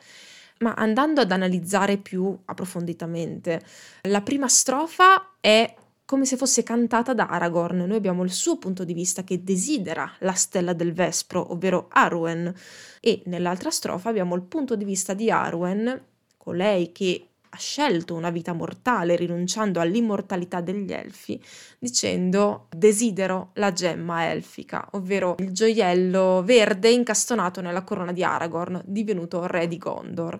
Ma 0.60 0.74
andando 0.74 1.22
ad 1.22 1.32
analizzare 1.32 1.98
più 1.98 2.38
approfonditamente, 2.46 3.62
la 4.04 4.22
prima 4.22 4.48
strofa 4.48 5.34
è 5.40 5.74
come 6.06 6.26
se 6.26 6.38
fosse 6.38 6.64
cantata 6.64 7.14
da 7.14 7.28
Aragorn. 7.28 7.80
Noi 7.80 7.98
abbiamo 7.98 8.24
il 8.24 8.32
suo 8.32 8.58
punto 8.58 8.84
di 8.84 8.94
vista 8.94 9.24
che 9.24 9.44
desidera 9.44 10.12
la 10.20 10.34
stella 10.34 10.74
del 10.74 10.94
Vespro, 10.94 11.52
ovvero 11.52 11.88
Arwen, 11.90 12.54
e 13.02 13.24
nell'altra 13.26 13.72
strofa 13.72 14.10
abbiamo 14.10 14.36
il 14.36 14.44
punto 14.44 14.76
di 14.76 14.86
vista 14.86 15.14
di 15.14 15.32
Arwen, 15.32 16.04
colei 16.38 16.92
che 16.92 17.30
ha 17.50 17.58
scelto 17.58 18.14
una 18.14 18.30
vita 18.30 18.54
mortale 18.54 19.16
rinunciando 19.16 19.80
all'immortalità 19.80 20.62
degli 20.62 20.92
elfi, 20.92 21.42
dicendo 21.80 22.68
desidero 22.70 23.52
la 23.54 23.72
gemma 23.72 24.30
elfica, 24.30 24.88
ovvero 24.92 25.36
il 25.40 25.52
gioiello 25.52 26.44
verde 26.44 26.90
incastonato 26.90 27.62
nella 27.62 27.84
corona 27.84 28.12
di 28.12 28.24
Aragorn, 28.24 28.82
divenuto 28.86 29.48
re 29.48 29.68
di 29.68 29.78
Gondor. 29.78 30.38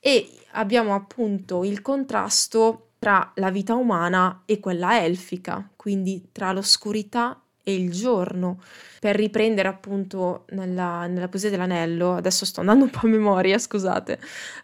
E 0.00 0.28
abbiamo 0.52 0.94
appunto 0.94 1.64
il 1.64 1.80
contrasto 1.82 2.85
tra 3.06 3.30
la 3.36 3.52
vita 3.52 3.76
umana 3.76 4.42
e 4.46 4.58
quella 4.58 5.00
elfica, 5.00 5.70
quindi 5.76 6.30
tra 6.32 6.50
l'oscurità 6.50 7.40
e 7.62 7.72
il 7.72 7.92
giorno. 7.92 8.60
Per 8.98 9.14
riprendere 9.14 9.68
appunto 9.68 10.44
nella, 10.48 11.06
nella 11.06 11.28
poesia 11.28 11.48
dell'anello, 11.50 12.16
adesso 12.16 12.44
sto 12.44 12.58
andando 12.58 12.82
un 12.86 12.90
po' 12.90 13.06
a 13.06 13.08
memoria, 13.08 13.58
scusate, 13.58 14.18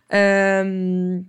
ehm, 0.09 1.25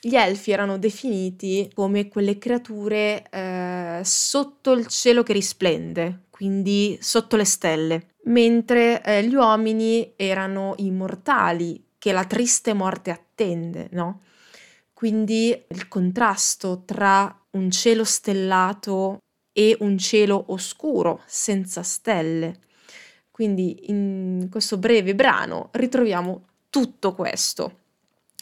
gli 0.00 0.14
elfi 0.16 0.52
erano 0.52 0.78
definiti 0.78 1.70
come 1.74 2.08
quelle 2.08 2.38
creature 2.38 3.22
eh, 3.28 4.00
sotto 4.02 4.72
il 4.72 4.86
cielo 4.86 5.22
che 5.22 5.34
risplende, 5.34 6.22
quindi 6.30 6.96
sotto 6.98 7.36
le 7.36 7.44
stelle, 7.44 8.06
mentre 8.24 9.02
eh, 9.04 9.22
gli 9.22 9.34
uomini 9.34 10.14
erano 10.16 10.72
immortali, 10.78 11.88
che 11.98 12.12
la 12.12 12.24
triste 12.24 12.72
morte 12.72 13.10
attende, 13.10 13.88
no? 13.92 14.20
Quindi 14.96 15.50
il 15.68 15.88
contrasto 15.88 16.84
tra 16.86 17.38
un 17.50 17.70
cielo 17.70 18.02
stellato 18.02 19.18
e 19.52 19.76
un 19.80 19.98
cielo 19.98 20.44
oscuro, 20.48 21.20
senza 21.26 21.82
stelle. 21.82 22.60
Quindi 23.30 23.90
in 23.90 24.48
questo 24.50 24.78
breve 24.78 25.14
brano 25.14 25.68
ritroviamo 25.72 26.46
tutto 26.70 27.14
questo. 27.14 27.80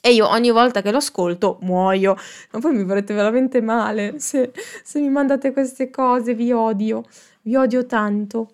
E 0.01 0.13
io 0.13 0.29
ogni 0.29 0.53
volta 0.53 0.81
che 0.81 0.93
lo 0.93 0.99
ascolto 0.99 1.59
muoio, 1.63 2.15
ma 2.53 2.61
poi 2.61 2.73
mi 2.73 2.85
vorrete 2.85 3.15
veramente 3.15 3.61
male 3.61 4.21
se, 4.21 4.53
se 4.85 5.01
mi 5.01 5.09
mandate 5.09 5.53
queste 5.53 5.91
cose, 5.91 6.35
vi 6.35 6.53
odio, 6.53 7.03
vi 7.43 7.57
odio 7.57 7.85
tanto. 7.85 8.53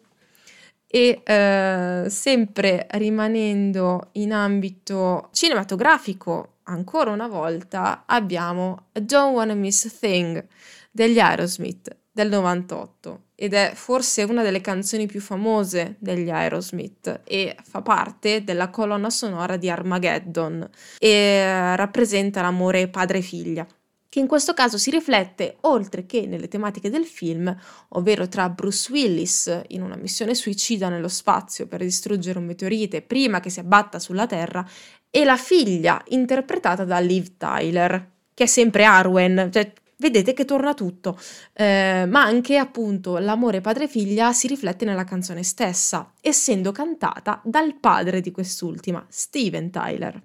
E 0.87 1.21
eh, 1.23 2.07
sempre 2.09 2.87
rimanendo 2.93 4.09
in 4.13 4.33
ambito 4.33 5.29
cinematografico, 5.33 6.55
ancora 6.71 7.11
una 7.11 7.27
volta 7.27 8.05
abbiamo 8.07 8.87
Don't 8.93 9.35
Wanna 9.35 9.55
Miss 9.55 9.85
a 9.87 9.91
Thing 9.91 10.47
degli 10.91 11.19
Aerosmith 11.19 11.97
del 12.13 12.29
98 12.29 13.25
ed 13.35 13.55
è 13.55 13.73
forse 13.75 14.23
una 14.25 14.43
delle 14.43 14.61
canzoni 14.61 15.07
più 15.07 15.21
famose 15.21 15.97
degli 15.99 16.31
Aerosmith 16.31 17.23
e 17.25 17.57
fa 17.63 17.83
parte 17.83 18.45
della 18.45 18.71
colonna 18.71 19.11
sonora 19.11 19.57
di 19.57 19.69
Armageddon 19.69 20.69
e 20.99 21.09
eh, 21.09 21.77
rappresenta 21.77 22.43
l'amore 22.43 22.89
padre-figlia 22.89 23.67
che 24.11 24.19
in 24.19 24.27
questo 24.27 24.55
caso 24.55 24.77
si 24.77 24.91
riflette 24.91 25.59
oltre 25.61 26.05
che 26.05 26.27
nelle 26.27 26.49
tematiche 26.49 26.91
del 26.91 27.05
film, 27.05 27.57
ovvero 27.91 28.27
tra 28.27 28.49
Bruce 28.51 28.91
Willis 28.91 29.63
in 29.69 29.83
una 29.83 29.95
missione 29.95 30.35
suicida 30.35 30.89
nello 30.89 31.07
spazio 31.07 31.69
per 31.69 31.81
distruggere 31.81 32.41
un 32.41 32.45
meteorite 32.45 33.03
prima 33.03 33.39
che 33.39 33.51
si 33.51 33.61
abbatta 33.61 34.01
sulla 34.01 34.27
Terra, 34.27 34.69
e 35.11 35.25
la 35.25 35.37
figlia 35.37 36.03
interpretata 36.09 36.85
da 36.85 36.99
Liv 37.01 37.37
Tyler, 37.37 38.09
che 38.33 38.45
è 38.45 38.47
sempre 38.47 38.85
Arwen, 38.85 39.51
cioè 39.53 39.73
vedete 40.01 40.33
che 40.33 40.45
torna 40.45 40.75
tutto, 40.75 41.19
eh, 41.53 42.07
ma 42.09 42.23
anche 42.23 42.57
appunto 42.57 43.19
l'amore 43.19 43.61
padre-figlia 43.61 44.33
si 44.33 44.47
riflette 44.47 44.85
nella 44.85 45.05
canzone 45.05 45.43
stessa, 45.43 46.13
essendo 46.21 46.73
cantata 46.73 47.41
dal 47.45 47.75
padre 47.75 48.21
di 48.21 48.31
quest'ultima, 48.31 49.05
Steven 49.09 49.71
Tyler. 49.71 50.21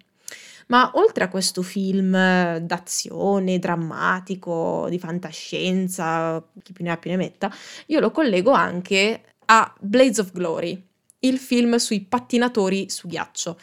Ma 0.67 0.91
oltre 0.95 1.25
a 1.25 1.29
questo 1.29 1.61
film 1.61 2.11
d'azione, 2.57 3.59
drammatico, 3.59 4.87
di 4.89 4.97
fantascienza, 4.97 6.43
chi 6.63 6.73
più 6.73 6.83
ne 6.83 6.91
ha 6.91 6.97
più 6.97 7.11
ne 7.11 7.17
metta, 7.17 7.53
io 7.87 7.99
lo 7.99 8.09
collego 8.09 8.51
anche 8.51 9.21
a 9.45 9.71
Blades 9.79 10.17
of 10.17 10.31
Glory, 10.31 10.81
il 11.19 11.37
film 11.37 11.75
sui 11.75 12.01
pattinatori 12.01 12.89
su 12.89 13.07
ghiaccio. 13.07 13.59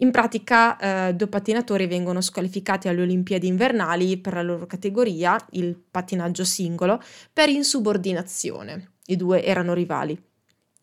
In 0.00 0.12
pratica 0.12 1.08
eh, 1.08 1.14
due 1.14 1.26
pattinatori 1.26 1.86
vengono 1.88 2.20
squalificati 2.20 2.86
alle 2.86 3.02
Olimpiadi 3.02 3.48
invernali 3.48 4.16
per 4.18 4.34
la 4.34 4.42
loro 4.42 4.66
categoria, 4.66 5.36
il 5.52 5.76
pattinaggio 5.76 6.44
singolo, 6.44 7.02
per 7.32 7.48
insubordinazione. 7.48 8.92
I 9.06 9.16
due 9.16 9.42
erano 9.42 9.74
rivali. 9.74 10.16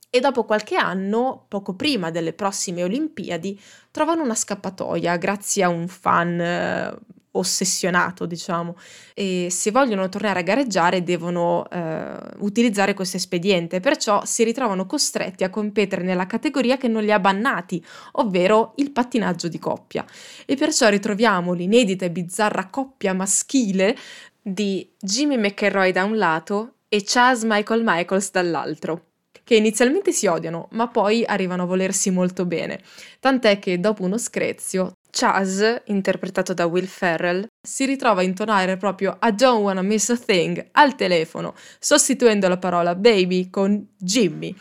E 0.09 0.19
dopo 0.19 0.43
qualche 0.43 0.75
anno, 0.75 1.45
poco 1.47 1.75
prima 1.75 2.11
delle 2.11 2.33
prossime 2.33 2.83
Olimpiadi, 2.83 3.59
trovano 3.91 4.21
una 4.21 4.35
scappatoia 4.35 5.15
grazie 5.15 5.63
a 5.63 5.69
un 5.69 5.87
fan 5.87 6.39
eh, 6.39 6.95
ossessionato, 7.37 8.25
diciamo, 8.25 8.75
e 9.13 9.47
se 9.49 9.71
vogliono 9.71 10.09
tornare 10.09 10.39
a 10.39 10.43
gareggiare 10.43 11.03
devono 11.03 11.67
eh, 11.69 12.13
utilizzare 12.39 12.93
questo 12.93 13.17
espediente, 13.17 13.79
perciò 13.79 14.25
si 14.25 14.43
ritrovano 14.43 14.85
costretti 14.85 15.43
a 15.43 15.49
competere 15.49 16.03
nella 16.03 16.27
categoria 16.27 16.77
che 16.77 16.87
non 16.87 17.03
li 17.03 17.11
ha 17.11 17.19
bannati, 17.19 17.83
ovvero 18.13 18.73
il 18.77 18.91
pattinaggio 18.91 19.47
di 19.47 19.59
coppia. 19.59 20.05
E 20.45 20.55
perciò 20.55 20.89
ritroviamo 20.89 21.53
l'inedita 21.53 22.05
e 22.05 22.11
bizzarra 22.11 22.67
coppia 22.67 23.13
maschile 23.13 23.95
di 24.41 24.87
Jimmy 24.99 25.37
McElroy 25.37 25.91
da 25.91 26.03
un 26.03 26.17
lato 26.17 26.73
e 26.87 27.03
Chaz 27.03 27.43
Michael 27.43 27.81
Michaels 27.83 28.31
dall'altro 28.31 29.05
che 29.45 29.55
inizialmente 29.55 30.11
si 30.11 30.25
odiano, 30.25 30.67
ma 30.71 30.87
poi 30.87 31.23
arrivano 31.23 31.63
a 31.63 31.65
volersi 31.67 32.09
molto 32.09 32.45
bene. 32.45 32.81
Tant'è 33.19 33.59
che 33.59 33.79
dopo 33.79 34.03
uno 34.03 34.17
screzio, 34.17 34.93
Chaz, 35.17 35.83
interpretato 35.85 36.53
da 36.53 36.65
Will 36.65 36.87
Ferrell, 36.87 37.47
si 37.65 37.85
ritrova 37.85 38.19
a 38.19 38.23
intonare 38.25 38.75
proprio 38.75 39.17
I 39.21 39.33
don't 39.33 39.61
wanna 39.61 39.81
miss 39.81 40.09
a 40.09 40.17
thing 40.17 40.67
al 40.73 40.95
telefono, 40.95 41.55
sostituendo 41.79 42.49
la 42.49 42.57
parola 42.57 42.95
baby 42.95 43.49
con 43.49 43.93
Jimmy 43.97 44.53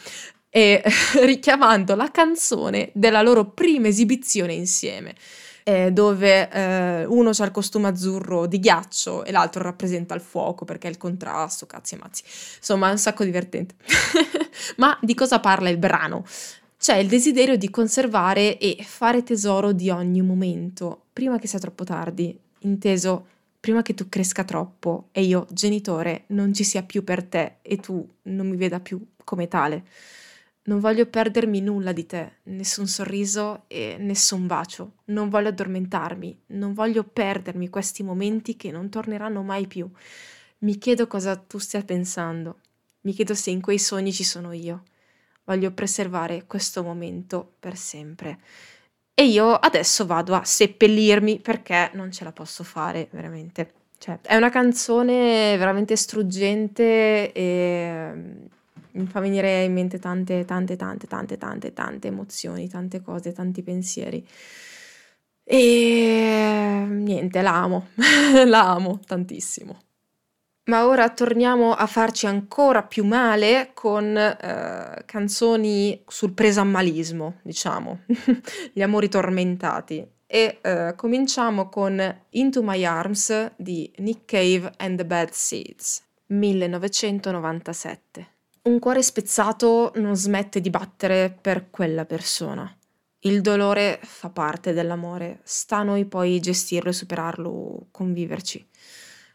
e 0.48 0.80
richiamando 1.22 1.96
la 1.96 2.08
canzone 2.12 2.92
della 2.94 3.20
loro 3.20 3.50
prima 3.50 3.88
esibizione 3.88 4.52
insieme. 4.52 5.16
Eh, 5.64 5.90
dove 5.90 6.48
eh, 6.48 7.04
uno 7.06 7.30
ha 7.30 7.44
il 7.44 7.50
costume 7.50 7.88
azzurro 7.88 8.46
di 8.46 8.60
ghiaccio 8.60 9.24
e 9.24 9.32
l'altro 9.32 9.62
rappresenta 9.62 10.14
il 10.14 10.20
fuoco 10.20 10.64
perché 10.64 10.86
è 10.86 10.90
il 10.90 10.98
contrasto, 10.98 11.66
cazzi 11.66 11.94
e 11.94 11.98
mazzi. 11.98 12.22
Insomma, 12.58 12.88
è 12.88 12.90
un 12.92 12.98
sacco 12.98 13.24
divertente. 13.24 13.74
Ma 14.76 14.96
di 15.00 15.14
cosa 15.14 15.40
parla 15.40 15.68
il 15.68 15.78
brano? 15.78 16.24
C'è 16.84 16.96
il 16.96 17.08
desiderio 17.08 17.56
di 17.56 17.70
conservare 17.70 18.58
e 18.58 18.76
fare 18.82 19.22
tesoro 19.22 19.72
di 19.72 19.88
ogni 19.88 20.20
momento, 20.20 21.04
prima 21.14 21.38
che 21.38 21.46
sia 21.46 21.58
troppo 21.58 21.82
tardi, 21.82 22.38
inteso 22.58 23.26
prima 23.58 23.80
che 23.80 23.94
tu 23.94 24.10
cresca 24.10 24.44
troppo 24.44 25.08
e 25.10 25.22
io, 25.22 25.46
genitore, 25.50 26.24
non 26.26 26.52
ci 26.52 26.62
sia 26.62 26.82
più 26.82 27.02
per 27.02 27.24
te 27.24 27.56
e 27.62 27.78
tu 27.78 28.06
non 28.24 28.50
mi 28.50 28.56
veda 28.56 28.80
più 28.80 29.02
come 29.24 29.48
tale. 29.48 29.84
Non 30.64 30.78
voglio 30.78 31.06
perdermi 31.06 31.62
nulla 31.62 31.92
di 31.92 32.04
te, 32.04 32.32
nessun 32.42 32.86
sorriso 32.86 33.64
e 33.66 33.96
nessun 33.98 34.46
bacio. 34.46 34.96
Non 35.06 35.30
voglio 35.30 35.48
addormentarmi, 35.48 36.38
non 36.48 36.74
voglio 36.74 37.02
perdermi 37.02 37.70
questi 37.70 38.02
momenti 38.02 38.56
che 38.56 38.70
non 38.70 38.90
torneranno 38.90 39.42
mai 39.42 39.66
più. 39.66 39.88
Mi 40.58 40.76
chiedo 40.76 41.06
cosa 41.06 41.34
tu 41.34 41.56
stia 41.56 41.82
pensando. 41.82 42.58
Mi 43.04 43.14
chiedo 43.14 43.32
se 43.32 43.48
in 43.48 43.62
quei 43.62 43.78
sogni 43.78 44.12
ci 44.12 44.22
sono 44.22 44.52
io 44.52 44.82
voglio 45.44 45.72
preservare 45.72 46.44
questo 46.46 46.82
momento 46.82 47.54
per 47.58 47.76
sempre. 47.76 48.38
E 49.14 49.26
io 49.26 49.54
adesso 49.54 50.06
vado 50.06 50.34
a 50.34 50.44
seppellirmi 50.44 51.38
perché 51.40 51.90
non 51.94 52.10
ce 52.10 52.24
la 52.24 52.32
posso 52.32 52.64
fare 52.64 53.08
veramente. 53.12 53.72
Cioè, 53.96 54.18
è 54.22 54.36
una 54.36 54.50
canzone 54.50 55.56
veramente 55.56 55.96
struggente 55.96 57.32
e 57.32 58.10
mm, 58.12 58.44
mi 58.92 59.06
fa 59.06 59.20
venire 59.20 59.62
in 59.64 59.72
mente 59.72 59.98
tante, 59.98 60.44
tante, 60.44 60.76
tante, 60.76 61.06
tante, 61.06 61.38
tante, 61.38 61.72
tante 61.72 62.08
emozioni, 62.08 62.68
tante 62.68 63.02
cose, 63.02 63.32
tanti 63.32 63.62
pensieri. 63.62 64.26
E 65.46 66.86
niente, 66.88 67.40
la 67.42 67.54
amo, 67.54 67.88
la 68.46 68.70
amo 68.72 69.00
tantissimo. 69.06 69.78
Ma 70.66 70.86
ora 70.86 71.10
torniamo 71.10 71.74
a 71.74 71.86
farci 71.86 72.26
ancora 72.26 72.82
più 72.82 73.04
male 73.04 73.72
con 73.74 74.16
eh, 74.16 75.02
canzoni 75.04 76.02
sul 76.06 76.32
presammalismo, 76.32 77.40
diciamo, 77.42 78.04
gli 78.72 78.80
amori 78.80 79.10
tormentati. 79.10 80.08
E 80.26 80.60
eh, 80.62 80.94
cominciamo 80.96 81.68
con 81.68 82.22
Into 82.30 82.62
My 82.62 82.82
Arms 82.82 83.52
di 83.56 83.92
Nick 83.98 84.24
Cave 84.24 84.72
and 84.78 84.96
the 84.96 85.04
Bad 85.04 85.32
Seeds, 85.32 86.02
1997. 86.28 88.28
Un 88.62 88.78
cuore 88.78 89.02
spezzato 89.02 89.92
non 89.96 90.16
smette 90.16 90.62
di 90.62 90.70
battere 90.70 91.36
per 91.38 91.68
quella 91.68 92.06
persona. 92.06 92.74
Il 93.20 93.42
dolore 93.42 94.00
fa 94.02 94.30
parte 94.30 94.72
dell'amore, 94.72 95.40
sta 95.44 95.76
a 95.78 95.82
noi 95.82 96.06
poi 96.06 96.40
gestirlo 96.40 96.88
e 96.88 96.94
superarlo, 96.94 97.88
conviverci. 97.90 98.66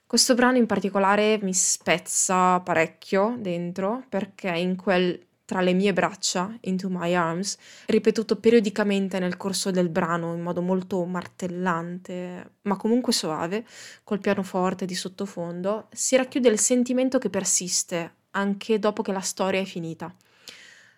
Questo 0.10 0.34
brano 0.34 0.58
in 0.58 0.66
particolare 0.66 1.38
mi 1.44 1.54
spezza 1.54 2.60
parecchio 2.62 3.36
dentro 3.38 4.06
perché 4.10 4.50
in 4.58 4.76
quel 4.76 5.28
tra 5.46 5.62
le 5.62 5.74
mie 5.74 5.94
braccia, 5.94 6.52
Into 6.62 6.90
My 6.90 7.14
Arms, 7.14 7.56
ripetuto 7.86 8.40
periodicamente 8.40 9.20
nel 9.20 9.38
corso 9.38 9.70
del 9.70 9.90
brano 9.90 10.34
in 10.34 10.42
modo 10.42 10.64
molto 10.64 11.06
martellante, 11.06 12.54
ma 12.64 12.76
comunque 12.76 13.14
suave, 13.14 13.64
col 14.04 14.18
pianoforte 14.18 14.86
di 14.86 14.96
sottofondo, 14.96 15.90
si 15.92 16.16
racchiude 16.16 16.50
il 16.50 16.58
sentimento 16.58 17.20
che 17.20 17.30
persiste 17.30 18.16
anche 18.32 18.80
dopo 18.80 19.04
che 19.04 19.12
la 19.12 19.22
storia 19.22 19.60
è 19.62 19.66
finita. 19.66 20.12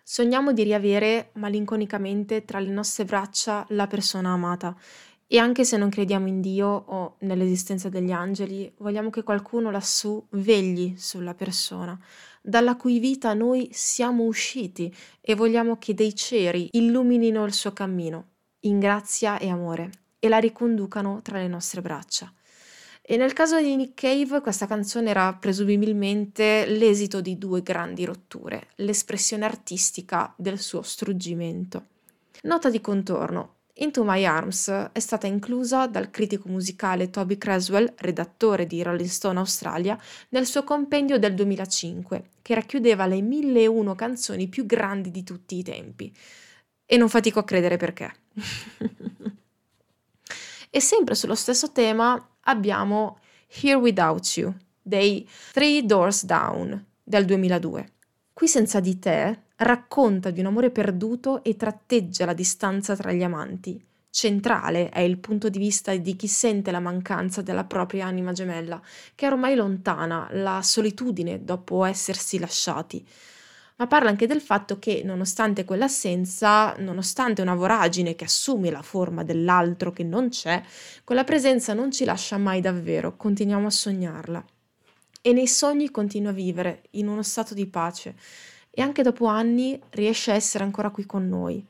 Sogniamo 0.02 0.52
di 0.52 0.62
riavere 0.62 1.32
malinconicamente 1.34 2.46
tra 2.46 2.58
le 2.58 2.70
nostre 2.70 3.04
braccia 3.04 3.64
la 3.68 3.86
persona 3.86 4.30
amata 4.30 4.74
e 5.32 5.38
anche 5.38 5.64
se 5.64 5.78
non 5.78 5.88
crediamo 5.88 6.26
in 6.26 6.42
Dio 6.42 6.66
o 6.68 7.16
nell'esistenza 7.20 7.88
degli 7.88 8.12
angeli, 8.12 8.70
vogliamo 8.76 9.08
che 9.08 9.22
qualcuno 9.22 9.70
lassù 9.70 10.22
vegli 10.32 10.92
sulla 10.98 11.32
persona, 11.32 11.98
dalla 12.42 12.76
cui 12.76 12.98
vita 12.98 13.32
noi 13.32 13.70
siamo 13.72 14.24
usciti 14.24 14.94
e 15.22 15.34
vogliamo 15.34 15.78
che 15.78 15.94
dei 15.94 16.14
ceri 16.14 16.68
illuminino 16.72 17.46
il 17.46 17.54
suo 17.54 17.72
cammino, 17.72 18.26
in 18.60 18.78
grazia 18.78 19.38
e 19.38 19.48
amore, 19.48 19.90
e 20.18 20.28
la 20.28 20.36
riconducano 20.36 21.22
tra 21.22 21.38
le 21.38 21.48
nostre 21.48 21.80
braccia. 21.80 22.30
E 23.00 23.16
nel 23.16 23.32
caso 23.32 23.58
di 23.58 23.74
Nick 23.74 24.02
Cave 24.02 24.42
questa 24.42 24.66
canzone 24.66 25.08
era 25.08 25.32
presumibilmente 25.32 26.66
l'esito 26.66 27.22
di 27.22 27.38
due 27.38 27.62
grandi 27.62 28.04
rotture, 28.04 28.66
l'espressione 28.74 29.46
artistica 29.46 30.34
del 30.36 30.58
suo 30.58 30.82
struggimento. 30.82 31.86
Nota 32.42 32.68
di 32.68 32.82
contorno. 32.82 33.60
Into 33.82 34.04
My 34.04 34.24
Arms 34.24 34.68
è 34.92 35.00
stata 35.00 35.26
inclusa 35.26 35.88
dal 35.88 36.10
critico 36.10 36.48
musicale 36.48 37.10
Toby 37.10 37.36
Creswell, 37.36 37.92
redattore 37.96 38.64
di 38.64 38.80
Rolling 38.80 39.08
Stone 39.08 39.40
Australia, 39.40 39.98
nel 40.28 40.46
suo 40.46 40.62
compendio 40.62 41.18
del 41.18 41.34
2005, 41.34 42.28
che 42.42 42.54
racchiudeva 42.54 43.06
le 43.06 43.20
1001 43.20 43.94
canzoni 43.96 44.46
più 44.46 44.66
grandi 44.66 45.10
di 45.10 45.24
tutti 45.24 45.56
i 45.56 45.64
tempi. 45.64 46.14
E 46.86 46.96
non 46.96 47.08
fatico 47.08 47.40
a 47.40 47.44
credere 47.44 47.76
perché. 47.76 48.14
e 50.70 50.80
sempre 50.80 51.16
sullo 51.16 51.34
stesso 51.34 51.72
tema 51.72 52.34
abbiamo 52.42 53.18
Here 53.48 53.74
Without 53.74 54.24
You 54.36 54.54
dei 54.80 55.28
Three 55.50 55.84
Doors 55.84 56.24
Down 56.24 56.86
del 57.02 57.24
2002. 57.24 57.92
Qui 58.32 58.46
senza 58.46 58.78
di 58.78 59.00
te 59.00 59.41
racconta 59.62 60.30
di 60.30 60.40
un 60.40 60.46
amore 60.46 60.70
perduto 60.70 61.42
e 61.42 61.56
tratteggia 61.56 62.24
la 62.24 62.34
distanza 62.34 62.96
tra 62.96 63.12
gli 63.12 63.22
amanti. 63.22 63.82
Centrale 64.10 64.90
è 64.90 65.00
il 65.00 65.16
punto 65.16 65.48
di 65.48 65.58
vista 65.58 65.96
di 65.96 66.16
chi 66.16 66.28
sente 66.28 66.70
la 66.70 66.80
mancanza 66.80 67.40
della 67.40 67.64
propria 67.64 68.04
anima 68.04 68.32
gemella, 68.32 68.78
che 69.14 69.26
è 69.26 69.30
ormai 69.30 69.54
lontana, 69.54 70.28
la 70.32 70.60
solitudine 70.62 71.44
dopo 71.44 71.84
essersi 71.84 72.38
lasciati. 72.38 73.06
Ma 73.76 73.86
parla 73.86 74.10
anche 74.10 74.26
del 74.26 74.42
fatto 74.42 74.78
che, 74.78 75.00
nonostante 75.02 75.64
quell'assenza, 75.64 76.74
nonostante 76.78 77.40
una 77.40 77.54
voragine 77.54 78.14
che 78.14 78.24
assume 78.24 78.70
la 78.70 78.82
forma 78.82 79.24
dell'altro 79.24 79.92
che 79.92 80.04
non 80.04 80.28
c'è, 80.28 80.62
quella 81.04 81.24
presenza 81.24 81.72
non 81.72 81.90
ci 81.90 82.04
lascia 82.04 82.36
mai 82.36 82.60
davvero, 82.60 83.16
continuiamo 83.16 83.66
a 83.66 83.70
sognarla. 83.70 84.44
E 85.22 85.32
nei 85.32 85.46
sogni 85.46 85.90
continua 85.90 86.32
a 86.32 86.34
vivere, 86.34 86.82
in 86.90 87.08
uno 87.08 87.22
stato 87.22 87.54
di 87.54 87.66
pace 87.66 88.14
e 88.74 88.80
anche 88.80 89.02
dopo 89.02 89.26
anni 89.26 89.78
riesce 89.90 90.30
a 90.30 90.34
essere 90.34 90.64
ancora 90.64 90.90
qui 90.90 91.04
con 91.04 91.28
noi. 91.28 91.64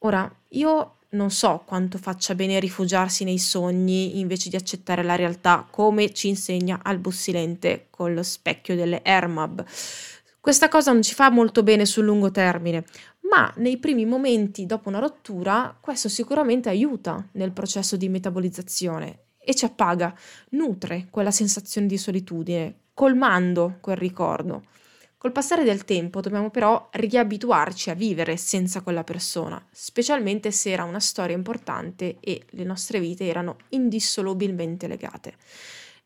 Ora, 0.00 0.30
io 0.50 0.96
non 1.10 1.30
so 1.30 1.62
quanto 1.64 1.96
faccia 1.96 2.34
bene 2.34 2.60
rifugiarsi 2.60 3.24
nei 3.24 3.38
sogni 3.38 4.18
invece 4.18 4.50
di 4.50 4.56
accettare 4.56 5.02
la 5.02 5.16
realtà, 5.16 5.66
come 5.70 6.12
ci 6.12 6.28
insegna 6.28 6.80
Albus 6.82 7.22
Silente 7.22 7.86
con 7.88 8.12
lo 8.12 8.22
specchio 8.22 8.76
delle 8.76 9.02
Hermab. 9.02 9.64
Questa 10.40 10.68
cosa 10.68 10.92
non 10.92 11.02
ci 11.02 11.14
fa 11.14 11.30
molto 11.30 11.62
bene 11.62 11.86
sul 11.86 12.04
lungo 12.04 12.30
termine, 12.30 12.84
ma 13.30 13.50
nei 13.56 13.78
primi 13.78 14.04
momenti 14.04 14.66
dopo 14.66 14.90
una 14.90 14.98
rottura 14.98 15.74
questo 15.80 16.10
sicuramente 16.10 16.68
aiuta 16.68 17.26
nel 17.32 17.52
processo 17.52 17.96
di 17.96 18.10
metabolizzazione 18.10 19.20
e 19.38 19.54
ci 19.54 19.64
appaga, 19.64 20.14
nutre 20.50 21.06
quella 21.10 21.30
sensazione 21.30 21.86
di 21.86 21.96
solitudine, 21.96 22.80
colmando 22.92 23.78
quel 23.80 23.96
ricordo. 23.96 24.64
Col 25.24 25.32
passare 25.32 25.64
del 25.64 25.86
tempo 25.86 26.20
dobbiamo 26.20 26.50
però 26.50 26.90
riabituarci 26.92 27.88
a 27.88 27.94
vivere 27.94 28.36
senza 28.36 28.82
quella 28.82 29.04
persona, 29.04 29.58
specialmente 29.70 30.50
se 30.50 30.70
era 30.70 30.84
una 30.84 31.00
storia 31.00 31.34
importante 31.34 32.18
e 32.20 32.42
le 32.50 32.64
nostre 32.64 33.00
vite 33.00 33.26
erano 33.26 33.56
indissolubilmente 33.70 34.86
legate. 34.86 35.36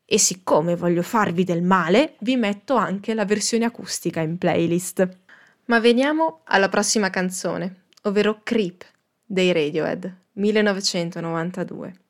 E 0.04 0.20
siccome 0.20 0.76
voglio 0.76 1.02
farvi 1.02 1.42
del 1.42 1.62
male, 1.62 2.14
vi 2.20 2.36
metto 2.36 2.76
anche 2.76 3.12
la 3.12 3.24
versione 3.24 3.64
acustica 3.64 4.20
in 4.20 4.38
playlist. 4.38 5.08
Ma 5.64 5.80
veniamo 5.80 6.42
alla 6.44 6.68
prossima 6.68 7.10
canzone, 7.10 7.86
ovvero 8.02 8.42
Creep 8.44 8.84
dei 9.24 9.52
Radiohead 9.52 10.14
1992. 10.34 12.07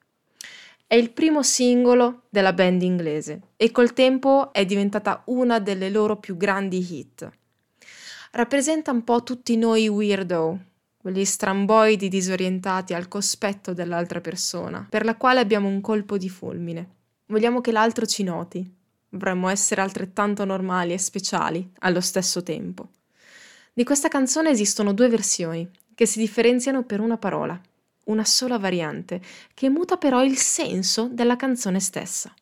È 0.90 0.94
il 0.94 1.10
primo 1.10 1.42
singolo 1.42 2.22
della 2.30 2.54
band 2.54 2.80
inglese 2.80 3.48
e 3.58 3.70
col 3.70 3.92
tempo 3.92 4.54
è 4.54 4.64
diventata 4.64 5.20
una 5.26 5.58
delle 5.58 5.90
loro 5.90 6.16
più 6.16 6.34
grandi 6.38 6.78
hit. 6.78 7.30
Rappresenta 8.30 8.90
un 8.90 9.04
po' 9.04 9.22
tutti 9.22 9.58
noi 9.58 9.86
weirdo, 9.86 10.58
quegli 10.96 11.26
stramboidi 11.26 12.08
disorientati 12.08 12.94
al 12.94 13.06
cospetto 13.06 13.74
dell'altra 13.74 14.22
persona, 14.22 14.86
per 14.88 15.04
la 15.04 15.14
quale 15.16 15.40
abbiamo 15.40 15.68
un 15.68 15.82
colpo 15.82 16.16
di 16.16 16.30
fulmine. 16.30 16.88
Vogliamo 17.26 17.60
che 17.60 17.70
l'altro 17.70 18.06
ci 18.06 18.22
noti. 18.22 18.66
Vorremmo 19.10 19.50
essere 19.50 19.82
altrettanto 19.82 20.46
normali 20.46 20.94
e 20.94 20.98
speciali 20.98 21.70
allo 21.80 22.00
stesso 22.00 22.42
tempo. 22.42 22.88
Di 23.74 23.84
questa 23.84 24.08
canzone 24.08 24.48
esistono 24.48 24.94
due 24.94 25.10
versioni, 25.10 25.68
che 25.94 26.06
si 26.06 26.18
differenziano 26.18 26.82
per 26.84 27.00
una 27.00 27.18
parola, 27.18 27.60
una 28.08 28.24
sola 28.24 28.58
variante, 28.58 29.20
che 29.54 29.70
muta 29.70 29.96
però 29.96 30.22
il 30.22 30.36
senso 30.36 31.08
della 31.10 31.36
canzone 31.36 31.80
stessa. 31.80 32.32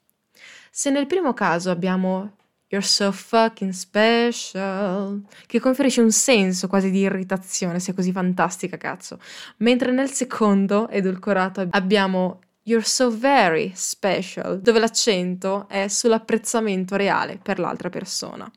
Se 0.70 0.90
nel 0.90 1.06
primo 1.06 1.32
caso 1.32 1.70
abbiamo 1.70 2.32
You're 2.68 2.84
so 2.84 3.12
fucking 3.12 3.70
special, 3.70 5.22
che 5.46 5.60
conferisce 5.60 6.00
un 6.00 6.10
senso 6.10 6.66
quasi 6.66 6.90
di 6.90 6.98
irritazione, 6.98 7.78
sei 7.78 7.94
così 7.94 8.10
fantastica, 8.10 8.76
cazzo, 8.76 9.20
mentre 9.58 9.92
nel 9.92 10.10
secondo, 10.10 10.88
edulcorato, 10.88 11.68
abbiamo 11.70 12.40
You're 12.64 12.84
so 12.84 13.16
very 13.16 13.70
special, 13.76 14.60
dove 14.60 14.80
l'accento 14.80 15.68
è 15.68 15.86
sull'apprezzamento 15.86 16.96
reale 16.96 17.38
per 17.40 17.60
l'altra 17.60 17.88
persona. 17.88 18.50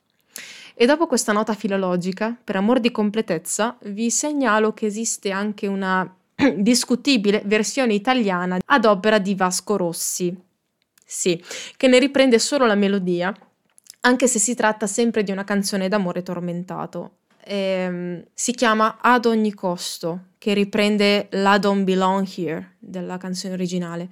E 0.73 0.85
dopo 0.87 1.05
questa 1.05 1.31
nota 1.31 1.53
filologica, 1.53 2.35
per 2.43 2.55
amor 2.55 2.79
di 2.79 2.89
completezza, 2.89 3.77
vi 3.83 4.09
segnalo 4.09 4.73
che 4.73 4.87
esiste 4.87 5.29
anche 5.29 5.67
una 5.67 6.11
discutibile 6.57 7.41
versione 7.45 7.93
italiana 7.93 8.57
ad 8.65 8.85
opera 8.85 9.19
di 9.19 9.35
Vasco 9.35 9.75
Rossi. 9.75 10.35
Sì, 11.05 11.43
che 11.75 11.87
ne 11.87 11.99
riprende 11.99 12.39
solo 12.39 12.65
la 12.65 12.75
melodia, 12.75 13.33
anche 14.01 14.27
se 14.27 14.39
si 14.39 14.53
tratta 14.53 14.87
sempre 14.87 15.23
di 15.23 15.31
una 15.31 15.43
canzone 15.43 15.87
d'amore 15.87 16.23
tormentato. 16.23 17.13
Ehm, 17.43 18.23
si 18.33 18.53
chiama 18.53 18.99
Ad 19.01 19.25
ogni 19.25 19.53
costo, 19.53 20.27
che 20.37 20.53
riprende 20.53 21.27
La 21.31 21.57
Don't 21.57 21.83
Belong 21.83 22.27
Here 22.37 22.75
della 22.77 23.17
canzone 23.17 23.53
originale. 23.55 24.07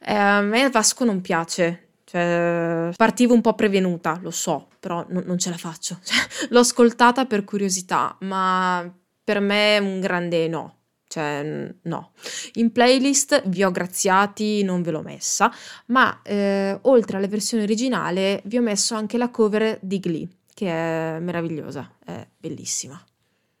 Eh, 0.00 0.12
a 0.12 0.40
me 0.40 0.68
Vasco 0.70 1.04
non 1.04 1.20
piace, 1.20 1.90
cioè, 2.04 2.90
partivo 2.96 3.32
un 3.32 3.40
po' 3.40 3.54
prevenuta, 3.54 4.18
lo 4.20 4.32
so, 4.32 4.68
però 4.80 5.06
n- 5.08 5.22
non 5.24 5.38
ce 5.38 5.50
la 5.50 5.56
faccio. 5.56 5.98
Cioè, 6.02 6.16
l'ho 6.50 6.60
ascoltata 6.60 7.26
per 7.26 7.44
curiosità, 7.44 8.16
ma 8.20 8.92
per 9.22 9.38
me 9.38 9.76
è 9.76 9.78
un 9.78 10.00
grande 10.00 10.48
no 10.48 10.79
cioè 11.10 11.74
no. 11.82 12.12
In 12.54 12.70
playlist 12.70 13.48
vi 13.48 13.64
ho 13.64 13.72
graziati, 13.72 14.62
non 14.62 14.80
ve 14.80 14.92
l'ho 14.92 15.02
messa, 15.02 15.52
ma 15.86 16.22
eh, 16.22 16.78
oltre 16.82 17.16
alla 17.16 17.26
versione 17.26 17.64
originale 17.64 18.40
vi 18.44 18.58
ho 18.58 18.62
messo 18.62 18.94
anche 18.94 19.18
la 19.18 19.28
cover 19.28 19.76
di 19.82 19.98
Glee, 19.98 20.28
che 20.54 20.68
è 20.68 21.18
meravigliosa, 21.18 21.96
è 22.04 22.24
bellissima. 22.38 23.02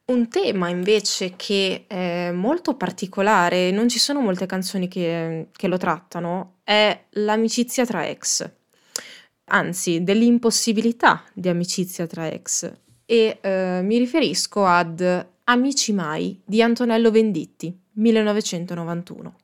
Un 0.06 0.28
tema 0.28 0.68
invece 0.68 1.34
che 1.34 1.86
è 1.88 2.30
molto 2.30 2.76
particolare, 2.76 3.72
non 3.72 3.88
ci 3.88 3.98
sono 3.98 4.20
molte 4.20 4.46
canzoni 4.46 4.86
che, 4.86 5.48
che 5.50 5.66
lo 5.66 5.76
trattano, 5.76 6.58
è 6.62 7.06
l'amicizia 7.10 7.84
tra 7.84 8.06
ex, 8.06 8.48
anzi 9.46 10.04
dell'impossibilità 10.04 11.24
di 11.32 11.48
amicizia 11.48 12.06
tra 12.06 12.28
ex. 12.28 12.72
E 13.06 13.38
eh, 13.40 13.80
mi 13.82 13.98
riferisco 13.98 14.64
ad 14.64 15.26
Amici 15.50 15.92
mai 15.92 16.40
di 16.44 16.62
Antonello 16.62 17.10
Venditti, 17.10 17.76
1991. 17.94 19.34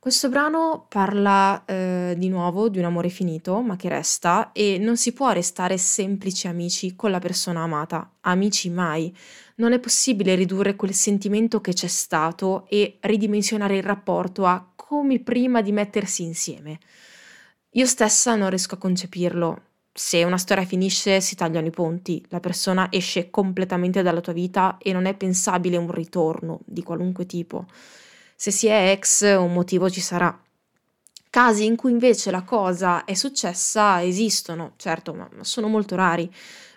Questo 0.00 0.28
brano 0.28 0.86
parla 0.88 1.64
eh, 1.64 2.16
di 2.18 2.28
nuovo 2.28 2.68
di 2.68 2.80
un 2.80 2.84
amore 2.86 3.10
finito, 3.10 3.60
ma 3.60 3.76
che 3.76 3.88
resta, 3.88 4.50
e 4.50 4.76
non 4.78 4.96
si 4.96 5.12
può 5.12 5.30
restare 5.30 5.78
semplici 5.78 6.48
amici 6.48 6.96
con 6.96 7.12
la 7.12 7.20
persona 7.20 7.62
amata, 7.62 8.14
amici 8.22 8.70
mai. 8.70 9.16
Non 9.56 9.72
è 9.72 9.78
possibile 9.78 10.34
ridurre 10.34 10.74
quel 10.74 10.94
sentimento 10.94 11.60
che 11.60 11.74
c'è 11.74 11.86
stato 11.86 12.66
e 12.68 12.98
ridimensionare 13.02 13.76
il 13.76 13.84
rapporto 13.84 14.46
a 14.46 14.68
come 14.74 15.20
prima 15.20 15.62
di 15.62 15.70
mettersi 15.70 16.24
insieme. 16.24 16.80
Io 17.70 17.86
stessa 17.86 18.34
non 18.34 18.48
riesco 18.48 18.74
a 18.74 18.78
concepirlo, 18.78 19.62
se 19.96 20.24
una 20.24 20.38
storia 20.38 20.64
finisce 20.64 21.20
si 21.20 21.36
tagliano 21.36 21.68
i 21.68 21.70
ponti, 21.70 22.20
la 22.30 22.40
persona 22.40 22.88
esce 22.90 23.30
completamente 23.30 24.02
dalla 24.02 24.20
tua 24.20 24.32
vita 24.32 24.76
e 24.78 24.92
non 24.92 25.04
è 25.04 25.14
pensabile 25.14 25.76
un 25.76 25.88
ritorno 25.88 26.58
di 26.64 26.82
qualunque 26.82 27.26
tipo. 27.26 27.66
Se 28.34 28.50
si 28.50 28.66
è 28.66 28.90
ex 28.90 29.22
un 29.36 29.52
motivo 29.52 29.88
ci 29.88 30.00
sarà. 30.00 30.36
Casi 31.30 31.64
in 31.64 31.76
cui 31.76 31.92
invece 31.92 32.32
la 32.32 32.42
cosa 32.42 33.04
è 33.04 33.14
successa 33.14 34.02
esistono, 34.02 34.72
certo, 34.76 35.14
ma 35.14 35.28
sono 35.42 35.68
molto 35.68 35.94
rari. 35.94 36.28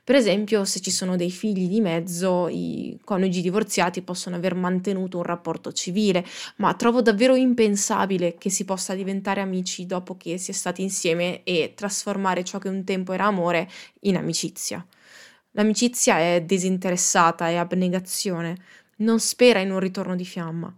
Per 0.07 0.15
esempio, 0.15 0.63
se 0.63 0.79
ci 0.79 0.89
sono 0.89 1.17
dei 1.17 1.29
figli 1.29 1.67
di 1.67 1.81
mezzo, 1.81 2.47
i 2.47 2.97
coniugi 3.03 3.41
divorziati 3.41 4.01
possono 4.01 4.37
aver 4.37 4.55
mantenuto 4.55 5.17
un 5.17 5.23
rapporto 5.23 5.73
civile, 5.73 6.25
ma 6.57 6.73
trovo 6.75 7.01
davvero 7.01 7.35
impensabile 7.35 8.37
che 8.37 8.49
si 8.49 8.63
possa 8.63 8.95
diventare 8.95 9.41
amici 9.41 9.85
dopo 9.85 10.15
che 10.15 10.37
si 10.37 10.51
è 10.51 10.53
stati 10.53 10.81
insieme 10.81 11.43
e 11.43 11.73
trasformare 11.75 12.45
ciò 12.45 12.57
che 12.57 12.69
un 12.69 12.85
tempo 12.85 13.11
era 13.11 13.25
amore 13.25 13.69
in 14.03 14.15
amicizia. 14.15 14.87
L'amicizia 15.51 16.19
è 16.19 16.41
disinteressata, 16.41 17.49
è 17.49 17.55
abnegazione, 17.55 18.55
non 18.99 19.19
spera 19.19 19.59
in 19.59 19.71
un 19.71 19.79
ritorno 19.79 20.15
di 20.15 20.23
fiamma. 20.23 20.73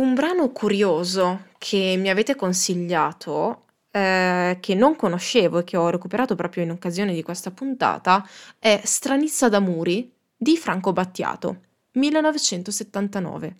Un 0.00 0.14
brano 0.14 0.50
curioso 0.50 1.44
che 1.58 1.94
mi 1.96 2.10
avete 2.10 2.34
consigliato 2.34 3.66
eh, 3.90 4.58
che 4.60 4.74
non 4.74 4.96
conoscevo 4.96 5.58
e 5.58 5.64
che 5.64 5.76
ho 5.76 5.90
recuperato 5.90 6.34
proprio 6.34 6.62
in 6.62 6.70
occasione 6.70 7.14
di 7.14 7.22
questa 7.22 7.50
puntata 7.50 8.26
è 8.58 8.80
Stranizza 8.84 9.48
da 9.48 9.60
Muri 9.60 10.12
di 10.36 10.56
Franco 10.56 10.92
Battiato, 10.92 11.60
1979. 11.92 13.56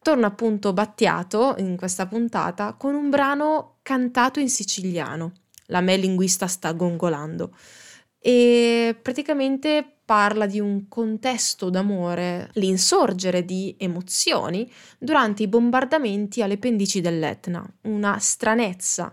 torna 0.00 0.28
appunto 0.28 0.72
Battiato 0.72 1.56
in 1.58 1.76
questa 1.76 2.06
puntata 2.06 2.74
con 2.74 2.94
un 2.94 3.10
brano 3.10 3.78
cantato 3.82 4.38
in 4.38 4.48
siciliano. 4.48 5.32
La 5.66 5.80
me 5.80 5.96
linguista 5.96 6.46
sta 6.46 6.70
gongolando 6.72 7.50
e 8.20 8.96
praticamente 9.02 9.95
parla 10.06 10.46
di 10.46 10.60
un 10.60 10.86
contesto 10.88 11.68
d'amore, 11.68 12.48
l'insorgere 12.54 13.44
di 13.44 13.74
emozioni 13.76 14.70
durante 14.98 15.42
i 15.42 15.48
bombardamenti 15.48 16.42
alle 16.42 16.58
pendici 16.58 17.00
dell'Etna, 17.00 17.68
una 17.82 18.16
stranezza, 18.18 19.12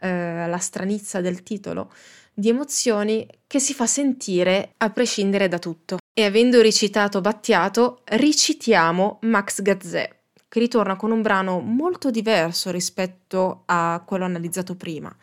eh, 0.00 0.46
la 0.46 0.58
stranizza 0.58 1.20
del 1.20 1.42
titolo, 1.42 1.92
di 2.32 2.48
emozioni 2.48 3.26
che 3.48 3.58
si 3.58 3.74
fa 3.74 3.86
sentire 3.86 4.74
a 4.78 4.90
prescindere 4.90 5.48
da 5.48 5.58
tutto. 5.58 5.98
E 6.12 6.24
avendo 6.24 6.62
recitato 6.62 7.20
Battiato, 7.20 8.02
recitiamo 8.04 9.18
Max 9.22 9.62
Gazzè, 9.62 10.16
che 10.48 10.58
ritorna 10.60 10.94
con 10.94 11.10
un 11.10 11.22
brano 11.22 11.58
molto 11.58 12.10
diverso 12.10 12.70
rispetto 12.70 13.62
a 13.66 14.00
quello 14.06 14.24
analizzato 14.24 14.76
prima. 14.76 15.14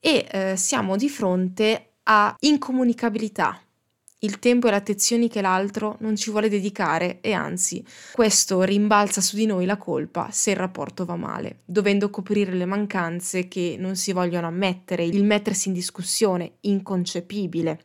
E 0.00 0.26
eh, 0.30 0.56
siamo 0.56 0.96
di 0.96 1.10
fronte 1.10 1.96
a 2.04 2.34
incomunicabilità, 2.38 3.60
il 4.20 4.40
tempo 4.40 4.66
e 4.66 4.70
le 4.70 4.76
attenzioni 4.76 5.28
che 5.28 5.40
l'altro 5.40 5.96
non 6.00 6.16
ci 6.16 6.30
vuole 6.30 6.48
dedicare 6.48 7.20
e 7.20 7.32
anzi 7.32 7.84
questo 8.12 8.62
rimbalza 8.62 9.20
su 9.20 9.36
di 9.36 9.46
noi 9.46 9.64
la 9.64 9.76
colpa 9.76 10.28
se 10.32 10.50
il 10.50 10.56
rapporto 10.56 11.04
va 11.04 11.14
male, 11.14 11.60
dovendo 11.64 12.10
coprire 12.10 12.52
le 12.52 12.64
mancanze 12.64 13.46
che 13.46 13.76
non 13.78 13.94
si 13.94 14.12
vogliono 14.12 14.48
ammettere, 14.48 15.04
il 15.04 15.22
mettersi 15.24 15.68
in 15.68 15.74
discussione, 15.74 16.54
inconcepibile. 16.62 17.80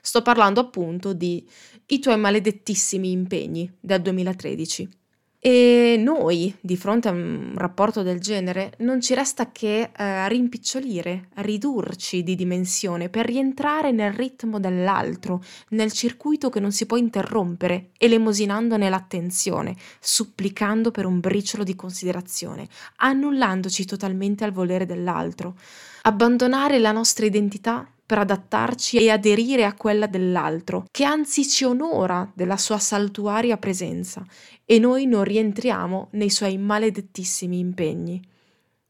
Sto 0.00 0.20
parlando 0.22 0.60
appunto 0.60 1.12
di 1.14 1.46
I 1.86 1.98
tuoi 1.98 2.18
maledettissimi 2.18 3.10
impegni 3.10 3.70
del 3.80 4.02
2013. 4.02 4.97
E 5.40 5.94
noi, 6.02 6.52
di 6.60 6.76
fronte 6.76 7.06
a 7.06 7.12
un 7.12 7.52
rapporto 7.54 8.02
del 8.02 8.18
genere, 8.18 8.72
non 8.78 9.00
ci 9.00 9.14
resta 9.14 9.52
che 9.52 9.90
eh, 9.96 10.28
rimpicciolire, 10.28 11.28
ridurci 11.34 12.24
di 12.24 12.34
dimensione 12.34 13.08
per 13.08 13.26
rientrare 13.26 13.92
nel 13.92 14.12
ritmo 14.12 14.58
dell'altro, 14.58 15.40
nel 15.70 15.92
circuito 15.92 16.48
che 16.50 16.58
non 16.58 16.72
si 16.72 16.86
può 16.86 16.96
interrompere, 16.96 17.90
elemosinandone 17.98 18.90
l'attenzione, 18.90 19.76
supplicando 20.00 20.90
per 20.90 21.06
un 21.06 21.20
briciolo 21.20 21.62
di 21.62 21.76
considerazione, 21.76 22.66
annullandoci 22.96 23.84
totalmente 23.84 24.42
al 24.42 24.50
volere 24.50 24.86
dell'altro. 24.86 25.54
Abbandonare 26.02 26.80
la 26.80 26.90
nostra 26.90 27.26
identità 27.26 27.88
per 28.08 28.16
adattarci 28.16 28.96
e 28.96 29.10
aderire 29.10 29.66
a 29.66 29.74
quella 29.74 30.06
dell'altro, 30.06 30.86
che 30.90 31.04
anzi 31.04 31.46
ci 31.46 31.64
onora 31.64 32.26
della 32.34 32.56
sua 32.56 32.78
saltuaria 32.78 33.58
presenza, 33.58 34.24
e 34.64 34.78
noi 34.78 35.04
non 35.04 35.24
rientriamo 35.24 36.08
nei 36.12 36.30
suoi 36.30 36.56
maledettissimi 36.56 37.58
impegni. 37.58 38.18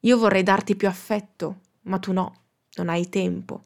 Io 0.03 0.19
vorrei 0.19 0.45
darti 0.45 0.77
più 0.77 0.87
affetto, 0.87 1.63
ma 1.83 1.99
tu 1.99 2.13
no, 2.13 2.33
non 2.77 2.89
hai 2.89 3.09
tempo. 3.09 3.65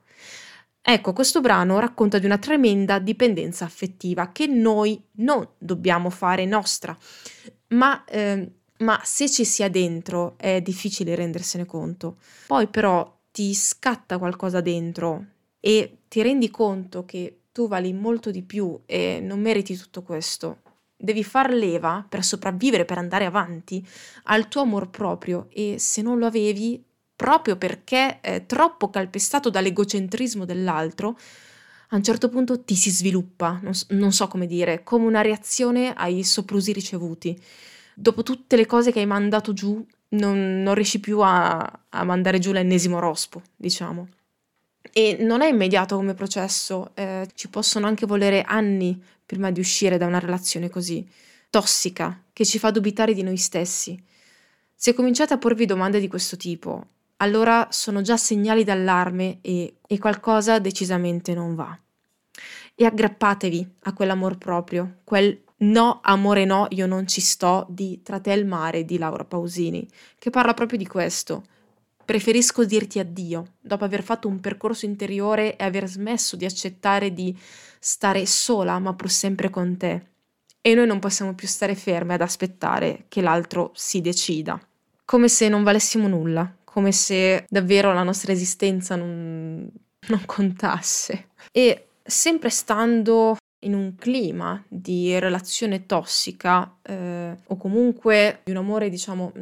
Ecco, 0.80 1.12
questo 1.12 1.42
brano 1.42 1.78
racconta 1.78 2.18
di 2.18 2.24
una 2.24 2.38
tremenda 2.38 2.98
dipendenza 2.98 3.66
affettiva 3.66 4.32
che 4.32 4.46
noi 4.46 4.98
non 5.16 5.46
dobbiamo 5.58 6.08
fare 6.08 6.46
nostra, 6.46 6.96
ma, 7.68 8.06
eh, 8.06 8.50
ma 8.78 8.98
se 9.04 9.28
ci 9.28 9.44
sia 9.44 9.68
dentro 9.68 10.38
è 10.38 10.62
difficile 10.62 11.14
rendersene 11.14 11.66
conto. 11.66 12.16
Poi 12.46 12.68
però 12.68 13.20
ti 13.30 13.54
scatta 13.54 14.16
qualcosa 14.16 14.62
dentro, 14.62 15.26
e 15.64 15.98
ti 16.08 16.22
rendi 16.22 16.50
conto 16.50 17.04
che 17.04 17.42
tu 17.52 17.68
vali 17.68 17.92
molto 17.92 18.32
di 18.32 18.42
più 18.42 18.80
e 18.84 19.20
non 19.22 19.40
meriti 19.40 19.76
tutto 19.76 20.02
questo, 20.02 20.58
devi 20.96 21.22
far 21.22 21.52
leva 21.52 22.04
per 22.08 22.24
sopravvivere, 22.24 22.84
per 22.84 22.98
andare 22.98 23.26
avanti 23.26 23.86
al 24.24 24.48
tuo 24.48 24.62
amor 24.62 24.90
proprio 24.90 25.46
e 25.50 25.76
se 25.78 26.02
non 26.02 26.18
lo 26.18 26.26
avevi, 26.26 26.82
proprio 27.14 27.56
perché 27.56 28.18
è 28.20 28.44
troppo 28.44 28.90
calpestato 28.90 29.50
dall'egocentrismo 29.50 30.44
dell'altro, 30.44 31.16
a 31.90 31.96
un 31.96 32.02
certo 32.02 32.28
punto 32.28 32.64
ti 32.64 32.74
si 32.74 32.90
sviluppa, 32.90 33.60
non, 33.62 33.72
non 33.90 34.12
so 34.12 34.26
come 34.26 34.46
dire, 34.46 34.82
come 34.82 35.06
una 35.06 35.20
reazione 35.20 35.92
ai 35.92 36.24
soprusi 36.24 36.72
ricevuti. 36.72 37.40
Dopo 37.94 38.24
tutte 38.24 38.56
le 38.56 38.66
cose 38.66 38.90
che 38.90 38.98
hai 38.98 39.06
mandato 39.06 39.52
giù, 39.52 39.84
non, 40.10 40.62
non 40.62 40.74
riesci 40.74 40.98
più 40.98 41.20
a, 41.20 41.80
a 41.88 42.04
mandare 42.04 42.40
giù 42.40 42.50
l'ennesimo 42.50 42.98
rospo, 42.98 43.42
diciamo. 43.54 44.08
E 44.90 45.16
non 45.20 45.42
è 45.42 45.48
immediato 45.48 45.96
come 45.96 46.14
processo, 46.14 46.90
eh, 46.94 47.28
ci 47.34 47.48
possono 47.48 47.86
anche 47.86 48.06
volere 48.06 48.42
anni 48.42 49.00
prima 49.24 49.50
di 49.50 49.60
uscire 49.60 49.96
da 49.96 50.06
una 50.06 50.18
relazione 50.18 50.68
così 50.68 51.06
tossica, 51.48 52.22
che 52.32 52.44
ci 52.44 52.58
fa 52.58 52.70
dubitare 52.70 53.14
di 53.14 53.22
noi 53.22 53.36
stessi. 53.36 54.02
Se 54.74 54.94
cominciate 54.94 55.34
a 55.34 55.38
porvi 55.38 55.64
domande 55.64 56.00
di 56.00 56.08
questo 56.08 56.36
tipo, 56.36 56.86
allora 57.18 57.68
sono 57.70 58.02
già 58.02 58.16
segnali 58.16 58.64
d'allarme 58.64 59.38
e, 59.40 59.76
e 59.86 59.98
qualcosa 59.98 60.58
decisamente 60.58 61.34
non 61.34 61.54
va. 61.54 61.78
E 62.74 62.84
aggrappatevi 62.84 63.74
a 63.82 63.92
quell'amor 63.92 64.38
proprio, 64.38 64.96
quel 65.04 65.40
no, 65.58 66.00
amore 66.02 66.44
no, 66.44 66.66
io 66.70 66.86
non 66.86 67.06
ci 67.06 67.20
sto 67.20 67.66
di 67.68 68.00
Tra 68.02 68.18
te 68.18 68.32
il 68.32 68.46
mare 68.46 68.84
di 68.84 68.98
Laura 68.98 69.24
Pausini, 69.24 69.86
che 70.18 70.30
parla 70.30 70.54
proprio 70.54 70.78
di 70.78 70.86
questo, 70.86 71.44
Preferisco 72.04 72.64
dirti 72.64 72.98
addio 72.98 73.54
dopo 73.60 73.84
aver 73.84 74.02
fatto 74.02 74.28
un 74.28 74.40
percorso 74.40 74.84
interiore 74.84 75.56
e 75.56 75.64
aver 75.64 75.88
smesso 75.88 76.36
di 76.36 76.44
accettare 76.44 77.12
di 77.12 77.36
stare 77.78 78.26
sola 78.26 78.78
ma 78.78 78.94
pur 78.94 79.10
sempre 79.10 79.50
con 79.50 79.76
te. 79.76 80.06
E 80.60 80.74
noi 80.74 80.86
non 80.86 80.98
possiamo 80.98 81.34
più 81.34 81.48
stare 81.48 81.74
ferme 81.74 82.14
ad 82.14 82.20
aspettare 82.20 83.04
che 83.08 83.20
l'altro 83.20 83.72
si 83.74 84.00
decida. 84.00 84.60
Come 85.04 85.28
se 85.28 85.48
non 85.48 85.62
valessimo 85.62 86.06
nulla, 86.06 86.54
come 86.64 86.92
se 86.92 87.44
davvero 87.48 87.92
la 87.92 88.02
nostra 88.02 88.32
esistenza 88.32 88.94
non, 88.96 89.68
non 90.08 90.22
contasse. 90.24 91.30
E 91.50 91.88
sempre 92.02 92.50
stando 92.50 93.36
in 93.64 93.74
un 93.74 93.94
clima 93.96 94.62
di 94.68 95.18
relazione 95.18 95.86
tossica 95.86 96.78
eh, 96.82 97.36
o 97.46 97.56
comunque 97.56 98.40
di 98.44 98.50
un 98.50 98.56
amore, 98.58 98.88
diciamo, 98.88 99.32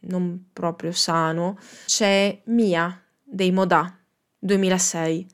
non 0.00 0.48
proprio 0.52 0.92
sano, 0.92 1.58
c'è 1.86 2.40
Mia 2.46 3.02
dei 3.22 3.50
Modà 3.50 3.98
2006. 4.38 5.26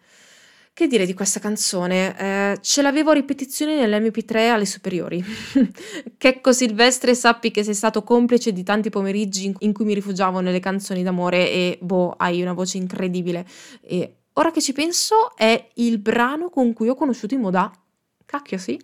Che 0.74 0.88
dire 0.88 1.06
di 1.06 1.14
questa 1.14 1.38
canzone? 1.38 2.18
Eh, 2.18 2.58
ce 2.60 2.82
l'avevo 2.82 3.10
a 3.10 3.14
ripetizione 3.14 3.76
nell'MP3 3.76 4.50
alle 4.50 4.66
superiori. 4.66 5.24
Checco 6.18 6.52
Silvestre, 6.52 7.14
sappi 7.14 7.52
che 7.52 7.62
sei 7.62 7.74
stato 7.74 8.02
complice 8.02 8.52
di 8.52 8.64
tanti 8.64 8.90
pomeriggi 8.90 9.54
in 9.60 9.72
cui 9.72 9.84
mi 9.84 9.94
rifugiavo 9.94 10.40
nelle 10.40 10.58
canzoni 10.58 11.04
d'amore 11.04 11.48
e 11.48 11.78
boh, 11.80 12.14
hai 12.16 12.42
una 12.42 12.54
voce 12.54 12.78
incredibile. 12.78 13.46
E 13.82 14.16
ora 14.32 14.50
che 14.50 14.60
ci 14.60 14.72
penso, 14.72 15.36
è 15.36 15.70
il 15.74 15.98
brano 15.98 16.50
con 16.50 16.72
cui 16.72 16.88
ho 16.88 16.96
conosciuto 16.96 17.34
i 17.34 17.38
Modà. 17.38 17.70
Cacchio, 18.26 18.58
sì. 18.58 18.76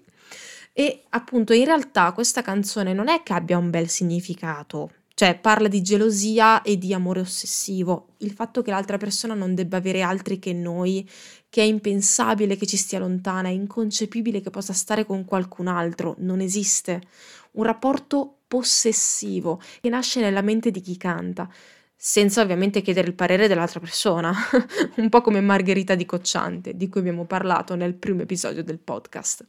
E 0.73 1.03
appunto, 1.09 1.53
in 1.53 1.65
realtà 1.65 2.13
questa 2.13 2.43
canzone 2.43 2.93
non 2.93 3.09
è 3.09 3.25
che 3.25 3.33
abbia 3.33 3.59
un 3.59 3.69
bel 3.69 3.89
significato, 3.89 4.93
cioè 5.21 5.39
parla 5.39 5.69
di 5.69 5.83
gelosia 5.83 6.63
e 6.63 6.79
di 6.79 6.95
amore 6.95 7.21
ossessivo, 7.21 8.15
il 8.21 8.31
fatto 8.31 8.63
che 8.63 8.71
l'altra 8.71 8.97
persona 8.97 9.35
non 9.35 9.55
debba 9.55 9.77
avere 9.77 10.01
altri 10.01 10.39
che 10.39 10.55
noi, 10.55 11.07
che 11.51 11.61
è 11.61 11.65
impensabile 11.67 12.57
che 12.57 12.65
ci 12.65 12.79
stia 12.79 13.01
lontana, 13.01 13.49
è 13.49 13.51
inconcepibile 13.51 14.41
che 14.41 14.49
possa 14.49 14.73
stare 14.73 15.05
con 15.05 15.27
qualcun 15.27 15.67
altro, 15.67 16.15
non 16.21 16.41
esiste. 16.41 17.03
Un 17.51 17.65
rapporto 17.65 18.39
possessivo 18.49 19.61
che 19.83 19.91
nasce 19.91 20.21
nella 20.21 20.41
mente 20.41 20.71
di 20.71 20.81
chi 20.81 20.97
canta, 20.97 21.51
senza 21.95 22.41
ovviamente 22.41 22.81
chiedere 22.81 23.09
il 23.09 23.15
parere 23.15 23.47
dell'altra 23.47 23.79
persona, 23.79 24.33
un 24.97 25.11
po' 25.11 25.21
come 25.21 25.43
Margherita 25.43 25.95
di 25.97 26.07
Cocciante, 26.07 26.75
di 26.75 26.89
cui 26.89 27.01
abbiamo 27.01 27.27
parlato 27.27 27.75
nel 27.75 27.93
primo 27.93 28.23
episodio 28.23 28.65
del 28.65 28.79
podcast. 28.79 29.45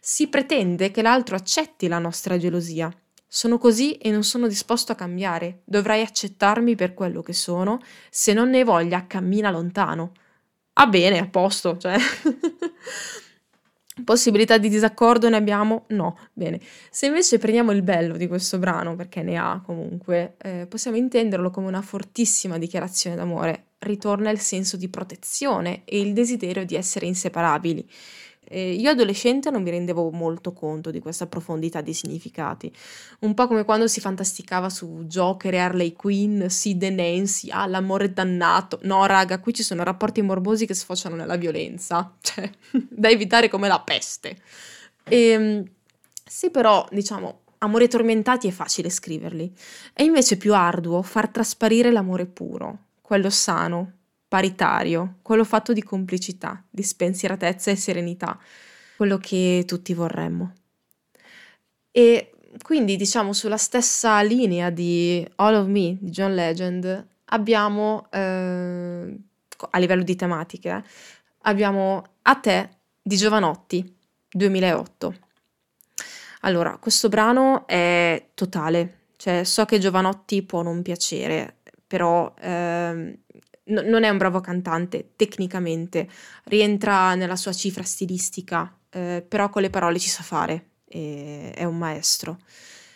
Si 0.00 0.26
pretende 0.26 0.90
che 0.90 1.02
l'altro 1.02 1.36
accetti 1.36 1.86
la 1.86 2.00
nostra 2.00 2.36
gelosia, 2.36 2.92
sono 3.30 3.58
così 3.58 3.92
e 3.98 4.10
non 4.10 4.24
sono 4.24 4.48
disposto 4.48 4.92
a 4.92 4.94
cambiare. 4.94 5.60
Dovrai 5.64 6.00
accettarmi 6.00 6.74
per 6.74 6.94
quello 6.94 7.20
che 7.20 7.34
sono. 7.34 7.78
Se 8.10 8.32
non 8.32 8.48
ne 8.48 8.58
hai 8.58 8.64
voglia, 8.64 9.06
cammina 9.06 9.50
lontano. 9.50 10.12
Ah 10.72 10.86
bene, 10.86 11.18
a 11.18 11.28
posto, 11.28 11.76
cioè. 11.76 11.96
Possibilità 14.04 14.58
di 14.58 14.68
disaccordo 14.68 15.28
ne 15.28 15.36
abbiamo? 15.36 15.84
No, 15.88 16.16
bene. 16.32 16.60
Se 16.90 17.06
invece 17.06 17.38
prendiamo 17.38 17.72
il 17.72 17.82
bello 17.82 18.16
di 18.16 18.28
questo 18.28 18.58
brano, 18.58 18.96
perché 18.96 19.22
ne 19.22 19.36
ha 19.36 19.60
comunque, 19.62 20.36
eh, 20.38 20.66
possiamo 20.66 20.96
intenderlo 20.96 21.50
come 21.50 21.66
una 21.66 21.82
fortissima 21.82 22.58
dichiarazione 22.58 23.16
d'amore. 23.16 23.64
Ritorna 23.78 24.30
il 24.30 24.38
senso 24.38 24.76
di 24.76 24.88
protezione 24.88 25.82
e 25.84 26.00
il 26.00 26.12
desiderio 26.12 26.64
di 26.64 26.76
essere 26.76 27.06
inseparabili. 27.06 27.86
E 28.48 28.72
io 28.72 28.90
adolescente 28.90 29.50
non 29.50 29.62
mi 29.62 29.70
rendevo 29.70 30.10
molto 30.10 30.52
conto 30.52 30.90
di 30.90 31.00
questa 31.00 31.26
profondità 31.26 31.80
di 31.80 31.92
significati. 31.92 32.72
Un 33.20 33.34
po' 33.34 33.46
come 33.46 33.64
quando 33.64 33.86
si 33.86 34.00
fantasticava 34.00 34.70
su 34.70 35.04
Joker 35.06 35.54
e 35.54 35.58
Harley 35.58 35.92
Quinn, 35.92 36.46
Sid 36.46 36.82
e 36.82 36.90
Nancy, 36.90 37.50
ah, 37.50 37.66
l'amore 37.66 38.12
dannato. 38.12 38.78
No, 38.82 39.04
raga, 39.06 39.38
qui 39.40 39.52
ci 39.52 39.62
sono 39.62 39.82
rapporti 39.82 40.22
morbosi 40.22 40.66
che 40.66 40.74
sfociano 40.74 41.14
nella 41.14 41.36
violenza, 41.36 42.14
cioè, 42.20 42.50
da 42.70 43.08
evitare 43.08 43.48
come 43.48 43.68
la 43.68 43.80
peste. 43.80 44.36
E, 45.04 45.16
ehm, 45.28 45.64
se 46.24 46.50
però, 46.50 46.86
diciamo, 46.90 47.40
amori 47.58 47.88
tormentati 47.88 48.48
è 48.48 48.50
facile 48.50 48.90
scriverli, 48.90 49.52
è 49.92 50.02
invece 50.02 50.36
più 50.36 50.54
arduo 50.54 51.02
far 51.02 51.28
trasparire 51.28 51.90
l'amore 51.90 52.26
puro, 52.26 52.78
quello 53.00 53.30
sano, 53.30 53.97
paritario, 54.28 55.16
quello 55.22 55.44
fatto 55.44 55.72
di 55.72 55.82
complicità, 55.82 56.62
di 56.68 56.82
spensieratezza 56.82 57.70
e 57.70 57.76
serenità, 57.76 58.38
quello 58.96 59.16
che 59.16 59.64
tutti 59.66 59.94
vorremmo. 59.94 60.52
E 61.90 62.32
quindi, 62.62 62.96
diciamo, 62.96 63.32
sulla 63.32 63.56
stessa 63.56 64.20
linea 64.22 64.70
di 64.70 65.26
All 65.36 65.54
of 65.54 65.66
Me 65.66 65.96
di 65.98 66.10
John 66.10 66.34
Legend, 66.34 67.06
abbiamo, 67.26 68.06
eh, 68.10 69.18
a 69.70 69.78
livello 69.78 70.02
di 70.02 70.16
tematiche, 70.16 70.70
eh, 70.70 70.82
abbiamo 71.42 72.04
A 72.22 72.34
te 72.36 72.68
di 73.02 73.16
Giovanotti, 73.16 73.96
2008. 74.30 75.14
Allora, 76.42 76.76
questo 76.76 77.08
brano 77.08 77.66
è 77.66 78.28
totale, 78.34 79.06
cioè 79.16 79.42
so 79.44 79.64
che 79.64 79.78
Giovanotti 79.78 80.42
può 80.42 80.62
non 80.62 80.82
piacere, 80.82 81.56
però 81.86 82.32
eh, 82.40 83.18
n- 83.68 83.86
non 83.86 84.04
è 84.04 84.08
un 84.08 84.18
bravo 84.18 84.40
cantante 84.40 85.12
tecnicamente, 85.16 86.08
rientra 86.44 87.14
nella 87.14 87.36
sua 87.36 87.52
cifra 87.52 87.82
stilistica, 87.82 88.76
eh, 88.90 89.24
però 89.26 89.48
con 89.48 89.62
le 89.62 89.70
parole 89.70 89.98
ci 89.98 90.08
sa 90.08 90.22
fare, 90.22 90.70
è 90.88 91.64
un 91.64 91.76
maestro. 91.76 92.38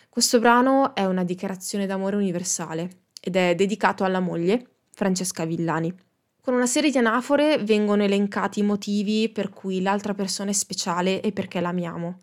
Questo 0.09 0.39
brano 0.39 0.95
è 0.95 1.05
una 1.05 1.23
dichiarazione 1.23 1.85
d'amore 1.85 2.15
universale 2.15 3.03
ed 3.21 3.35
è 3.35 3.55
dedicato 3.55 4.03
alla 4.03 4.19
moglie, 4.19 4.67
Francesca 4.91 5.45
Villani. 5.45 5.93
Con 6.41 6.53
una 6.53 6.65
serie 6.65 6.91
di 6.91 6.97
anafore 6.97 7.57
vengono 7.59 8.03
elencati 8.03 8.59
i 8.59 8.63
motivi 8.63 9.29
per 9.29 9.49
cui 9.49 9.81
l'altra 9.81 10.13
persona 10.13 10.49
è 10.49 10.53
speciale 10.53 11.21
e 11.21 11.31
perché 11.31 11.61
l'amiamo. 11.61 12.17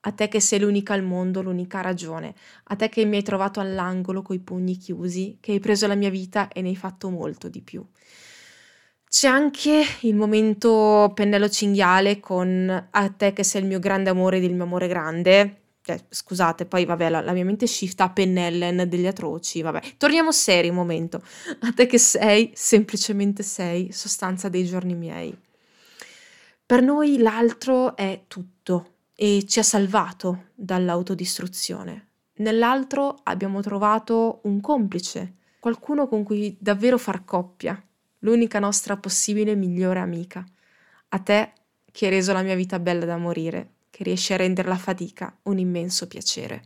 A 0.00 0.12
te 0.12 0.28
che 0.28 0.40
sei 0.40 0.60
l'unica 0.60 0.94
al 0.94 1.02
mondo, 1.02 1.42
l'unica 1.42 1.80
ragione. 1.80 2.34
A 2.64 2.76
te 2.76 2.88
che 2.88 3.04
mi 3.04 3.16
hai 3.16 3.22
trovato 3.22 3.60
all'angolo 3.60 4.22
coi 4.22 4.38
pugni 4.38 4.76
chiusi, 4.76 5.38
che 5.40 5.52
hai 5.52 5.60
preso 5.60 5.86
la 5.86 5.96
mia 5.96 6.10
vita 6.10 6.48
e 6.48 6.62
ne 6.62 6.68
hai 6.68 6.76
fatto 6.76 7.10
molto 7.10 7.48
di 7.48 7.60
più. 7.62 7.84
C'è 9.08 9.26
anche 9.26 9.82
il 10.02 10.14
momento 10.14 11.10
pennello 11.14 11.48
cinghiale 11.48 12.20
con 12.20 12.88
A 12.90 13.08
te 13.08 13.32
che 13.32 13.42
sei 13.42 13.62
il 13.62 13.66
mio 13.66 13.78
grande 13.78 14.10
amore 14.10 14.36
ed 14.36 14.44
il 14.44 14.54
mio 14.54 14.64
amore 14.64 14.86
grande, 14.86 15.62
cioè, 15.88 15.98
scusate, 16.06 16.66
poi 16.66 16.84
vabbè, 16.84 17.08
la, 17.08 17.22
la, 17.22 17.32
mia 17.32 17.46
mente 17.46 17.66
shifta 17.66 18.04
a 18.04 18.10
pennellen 18.10 18.86
degli 18.88 19.06
atroci, 19.06 19.62
vabbè. 19.62 19.96
Torniamo 19.96 20.30
seri 20.30 20.68
un 20.68 20.74
momento. 20.74 21.22
A 21.60 21.72
te 21.72 21.86
che 21.86 21.96
sei, 21.96 22.50
semplicemente 22.54 23.42
sei, 23.42 23.90
sostanza 23.90 24.50
dei 24.50 24.66
giorni 24.66 24.94
miei. 24.94 25.34
Per 26.66 26.82
noi 26.82 27.16
l'altro 27.16 27.96
è 27.96 28.24
tutto 28.28 28.57
e 29.20 29.44
ci 29.48 29.58
ha 29.58 29.64
salvato 29.64 30.50
dall'autodistruzione. 30.54 32.06
Nell'altro 32.34 33.18
abbiamo 33.24 33.60
trovato 33.60 34.38
un 34.44 34.60
complice, 34.60 35.38
qualcuno 35.58 36.06
con 36.06 36.22
cui 36.22 36.56
davvero 36.60 36.98
far 36.98 37.24
coppia, 37.24 37.82
l'unica 38.20 38.60
nostra 38.60 38.96
possibile 38.96 39.56
migliore 39.56 39.98
amica. 39.98 40.44
A 41.08 41.18
te 41.18 41.52
che 41.90 42.04
hai 42.04 42.12
reso 42.12 42.32
la 42.32 42.42
mia 42.42 42.54
vita 42.54 42.78
bella 42.78 43.06
da 43.06 43.16
morire 43.16 43.72
che 43.90 44.04
riesce 44.04 44.34
a 44.34 44.36
rendere 44.36 44.68
la 44.68 44.76
fatica 44.76 45.36
un 45.42 45.58
immenso 45.58 46.06
piacere. 46.06 46.62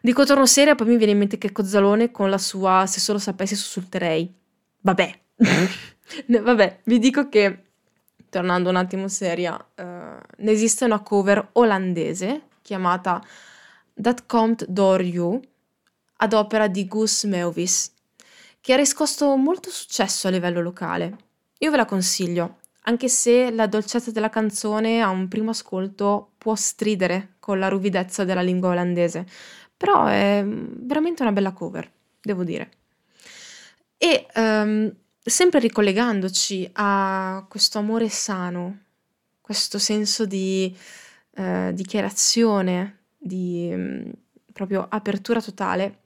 Dico 0.00 0.24
torno 0.24 0.46
seria, 0.46 0.74
poi 0.74 0.86
mi 0.86 0.96
viene 0.96 1.12
in 1.12 1.18
mente 1.18 1.36
che 1.36 1.52
Cozzalone 1.52 2.10
con 2.10 2.30
la 2.30 2.38
sua 2.38 2.86
Se 2.86 2.98
solo 2.98 3.18
sapessi 3.18 3.56
sussulterei. 3.56 4.32
Vabbè, 4.80 5.20
vabbè, 6.40 6.80
vi 6.84 6.98
dico 6.98 7.28
che, 7.28 7.64
tornando 8.34 8.68
un 8.68 8.74
attimo 8.74 9.06
seria, 9.06 9.54
uh, 9.54 9.82
ne 9.82 10.50
esiste 10.50 10.84
una 10.84 10.98
cover 10.98 11.50
olandese 11.52 12.48
chiamata 12.62 13.22
That 13.94 14.26
Komt 14.26 14.66
Door 14.66 15.02
You 15.02 15.40
ad 16.16 16.32
opera 16.32 16.66
di 16.66 16.88
Gus 16.88 17.22
Meeuwis, 17.24 17.92
che 18.60 18.72
ha 18.72 18.76
riscosso 18.76 19.36
molto 19.36 19.70
successo 19.70 20.26
a 20.26 20.32
livello 20.32 20.60
locale. 20.60 21.16
Io 21.58 21.70
ve 21.70 21.76
la 21.76 21.84
consiglio, 21.84 22.56
anche 22.86 23.08
se 23.08 23.52
la 23.52 23.68
dolcezza 23.68 24.10
della 24.10 24.30
canzone 24.30 25.00
a 25.00 25.10
un 25.10 25.28
primo 25.28 25.50
ascolto 25.50 26.32
può 26.36 26.56
stridere 26.56 27.34
con 27.38 27.60
la 27.60 27.68
ruvidezza 27.68 28.24
della 28.24 28.42
lingua 28.42 28.70
olandese, 28.70 29.24
però 29.76 30.06
è 30.06 30.42
veramente 30.44 31.22
una 31.22 31.30
bella 31.30 31.52
cover, 31.52 31.88
devo 32.20 32.42
dire. 32.42 32.68
E 33.96 34.26
um, 34.34 34.92
sempre 35.30 35.58
ricollegandoci 35.60 36.68
a 36.74 37.44
questo 37.48 37.78
amore 37.78 38.08
sano, 38.08 38.78
questo 39.40 39.78
senso 39.78 40.26
di 40.26 40.74
uh, 41.36 41.72
dichiarazione, 41.72 42.98
di 43.16 43.70
um, 43.72 44.12
proprio 44.52 44.86
apertura 44.88 45.40
totale, 45.40 45.98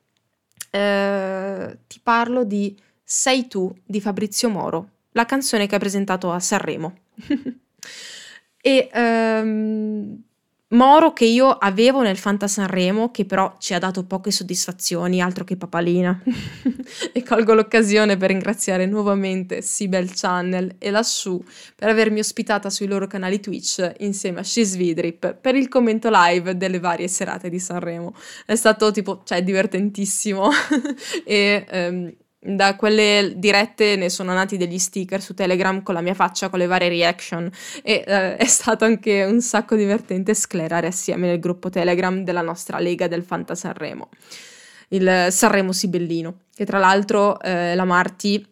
uh, 0.70 1.76
ti 1.86 2.00
parlo 2.02 2.44
di 2.44 2.76
Sei 3.02 3.48
tu 3.48 3.74
di 3.84 4.00
Fabrizio 4.00 4.48
Moro 4.50 4.90
la 5.12 5.24
canzone 5.24 5.66
che 5.66 5.74
ha 5.74 5.78
presentato 5.78 6.30
a 6.30 6.38
Sanremo. 6.38 6.96
e 8.60 8.90
um, 8.94 10.22
Moro 10.70 11.14
che 11.14 11.24
io 11.24 11.48
avevo 11.48 12.02
nel 12.02 12.18
Fanta 12.18 12.46
Sanremo, 12.46 13.10
che 13.10 13.24
però 13.24 13.54
ci 13.58 13.72
ha 13.72 13.78
dato 13.78 14.04
poche 14.04 14.30
soddisfazioni, 14.30 15.22
altro 15.22 15.42
che 15.42 15.56
papalina. 15.56 16.22
e 17.10 17.22
colgo 17.22 17.54
l'occasione 17.54 18.18
per 18.18 18.28
ringraziare 18.28 18.84
nuovamente 18.84 19.62
Sibel 19.62 20.12
Channel 20.12 20.74
e 20.78 20.90
lassù 20.90 21.42
per 21.74 21.88
avermi 21.88 22.18
ospitata 22.18 22.68
sui 22.68 22.86
loro 22.86 23.06
canali 23.06 23.40
Twitch 23.40 23.94
insieme 24.00 24.40
a 24.40 24.44
Scisvidrip 24.44 25.36
per 25.36 25.54
il 25.54 25.68
commento 25.68 26.10
live 26.12 26.54
delle 26.54 26.80
varie 26.80 27.08
serate 27.08 27.48
di 27.48 27.58
Sanremo. 27.58 28.14
È 28.44 28.54
stato 28.54 28.90
tipo, 28.90 29.22
cioè, 29.24 29.42
divertentissimo 29.42 30.50
e... 31.24 31.66
Um, 31.70 32.14
da 32.40 32.76
quelle 32.76 33.32
dirette 33.34 33.96
ne 33.96 34.08
sono 34.08 34.32
nati 34.32 34.56
degli 34.56 34.78
sticker 34.78 35.20
su 35.20 35.34
Telegram 35.34 35.82
con 35.82 35.94
la 35.94 36.00
mia 36.00 36.14
faccia, 36.14 36.48
con 36.48 36.60
le 36.60 36.66
varie 36.66 36.88
reaction 36.88 37.50
e 37.82 38.04
eh, 38.06 38.36
è 38.38 38.46
stato 38.46 38.84
anche 38.84 39.24
un 39.24 39.40
sacco 39.40 39.74
divertente 39.74 40.34
sclerare 40.34 40.86
assieme 40.86 41.26
nel 41.26 41.40
gruppo 41.40 41.68
Telegram 41.68 42.22
della 42.22 42.42
nostra 42.42 42.78
Lega 42.78 43.08
del 43.08 43.24
Fanta 43.24 43.54
Sanremo, 43.54 44.08
il 44.88 45.28
Sanremo 45.30 45.72
Sibellino, 45.72 46.40
che 46.54 46.64
tra 46.64 46.78
l'altro 46.78 47.40
eh, 47.40 47.74
la 47.74 47.84
Marti 47.84 48.46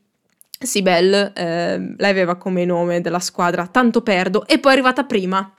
Sibel 0.59 1.33
eh, 1.35 1.95
l'aveva 1.99 2.37
come 2.37 2.65
nome 2.65 3.01
della 3.01 3.21
squadra 3.21 3.67
Tanto 3.67 4.03
Perdo 4.03 4.47
e 4.47 4.59
poi 4.59 4.73
è 4.73 4.75
arrivata 4.75 5.05
prima. 5.05 5.53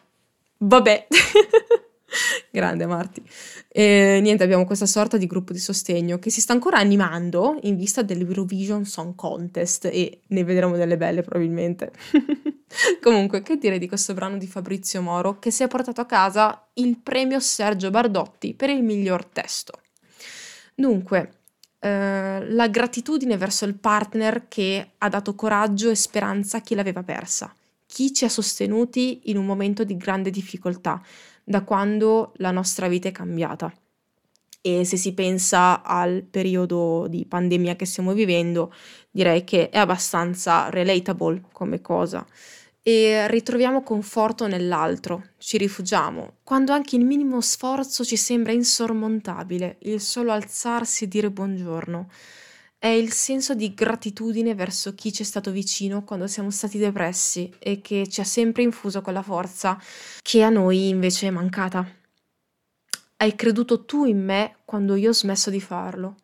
Vabbè. 0.59 1.07
Grande 2.51 2.85
Marti. 2.85 3.21
E 3.67 4.19
niente, 4.21 4.43
abbiamo 4.43 4.65
questa 4.65 4.85
sorta 4.85 5.17
di 5.17 5.27
gruppo 5.27 5.53
di 5.53 5.59
sostegno 5.59 6.19
che 6.19 6.29
si 6.29 6.41
sta 6.41 6.53
ancora 6.53 6.77
animando 6.77 7.59
in 7.63 7.75
vista 7.75 8.01
dell'Eurovision 8.01 8.85
Song 8.85 9.15
Contest 9.15 9.85
e 9.85 10.21
ne 10.27 10.43
vedremo 10.43 10.75
delle 10.77 10.97
belle 10.97 11.21
probabilmente. 11.21 11.91
Comunque, 13.01 13.41
che 13.41 13.57
dire 13.57 13.77
di 13.77 13.87
questo 13.87 14.13
brano 14.13 14.37
di 14.37 14.47
Fabrizio 14.47 15.01
Moro 15.01 15.39
che 15.39 15.51
si 15.51 15.63
è 15.63 15.67
portato 15.67 16.01
a 16.01 16.05
casa 16.05 16.67
il 16.73 16.97
premio 16.99 17.39
Sergio 17.39 17.89
Bardotti 17.89 18.53
per 18.53 18.69
il 18.69 18.83
miglior 18.83 19.25
testo. 19.25 19.81
Dunque, 20.75 21.31
eh, 21.79 22.45
la 22.49 22.67
gratitudine 22.67 23.37
verso 23.37 23.65
il 23.65 23.75
partner 23.75 24.47
che 24.47 24.91
ha 24.97 25.09
dato 25.09 25.35
coraggio 25.35 25.89
e 25.89 25.95
speranza 25.95 26.57
a 26.57 26.61
chi 26.61 26.75
l'aveva 26.75 27.03
persa, 27.03 27.53
chi 27.85 28.13
ci 28.13 28.25
ha 28.25 28.29
sostenuti 28.29 29.21
in 29.25 29.37
un 29.37 29.45
momento 29.45 29.83
di 29.83 29.95
grande 29.95 30.29
difficoltà, 30.29 31.01
da 31.49 31.63
quando 31.63 32.33
la 32.37 32.51
nostra 32.51 32.89
vita 32.89 33.07
è 33.07 33.13
cambiata. 33.13 33.73
E 34.59 34.83
se 34.83 34.97
si 34.97 35.13
pensa 35.13 35.81
al 35.81 36.23
periodo 36.29 37.07
di 37.07 37.25
pandemia 37.25 37.77
che 37.77 37.85
stiamo 37.85 38.11
vivendo, 38.11 38.73
direi 39.09 39.45
che 39.45 39.69
è 39.69 39.77
abbastanza 39.77 40.69
relatable 40.69 41.43
come 41.53 41.79
cosa. 41.79 42.25
E 42.81 43.27
ritroviamo 43.29 43.81
conforto 43.81 44.45
nell'altro, 44.45 45.29
ci 45.37 45.57
rifugiamo, 45.57 46.39
quando 46.43 46.73
anche 46.73 46.97
il 46.97 47.05
minimo 47.05 47.39
sforzo 47.39 48.03
ci 48.03 48.17
sembra 48.17 48.51
insormontabile, 48.51 49.77
il 49.83 50.01
solo 50.01 50.33
alzarsi 50.33 51.05
e 51.05 51.07
dire 51.07 51.31
buongiorno 51.31 52.09
è 52.79 52.87
il 52.87 53.11
senso 53.11 53.55
di 53.55 53.73
gratitudine 53.73 54.53
verso 54.53 54.93
chi 54.93 55.11
ci 55.11 55.23
è 55.23 55.25
stato 55.25 55.49
vicino 55.49 56.03
quando 56.03 56.27
siamo 56.27 56.51
stati 56.51 56.77
depressi 56.77 57.51
e 57.57 57.81
che 57.81 58.07
ci 58.07 58.21
ha 58.21 58.23
sempre 58.23 58.61
infuso 58.61 59.01
quella 59.01 59.23
forza 59.23 59.81
che 60.21 60.43
a 60.43 60.49
noi 60.49 60.89
invece 60.89 61.27
è 61.27 61.31
mancata. 61.31 61.85
Hai 63.17 63.35
creduto 63.35 63.83
tu 63.85 64.05
in 64.05 64.23
me 64.23 64.57
quando 64.63 64.93
io 64.95 65.09
ho 65.09 65.13
smesso 65.13 65.49
di 65.49 65.59
farlo. 65.59 66.17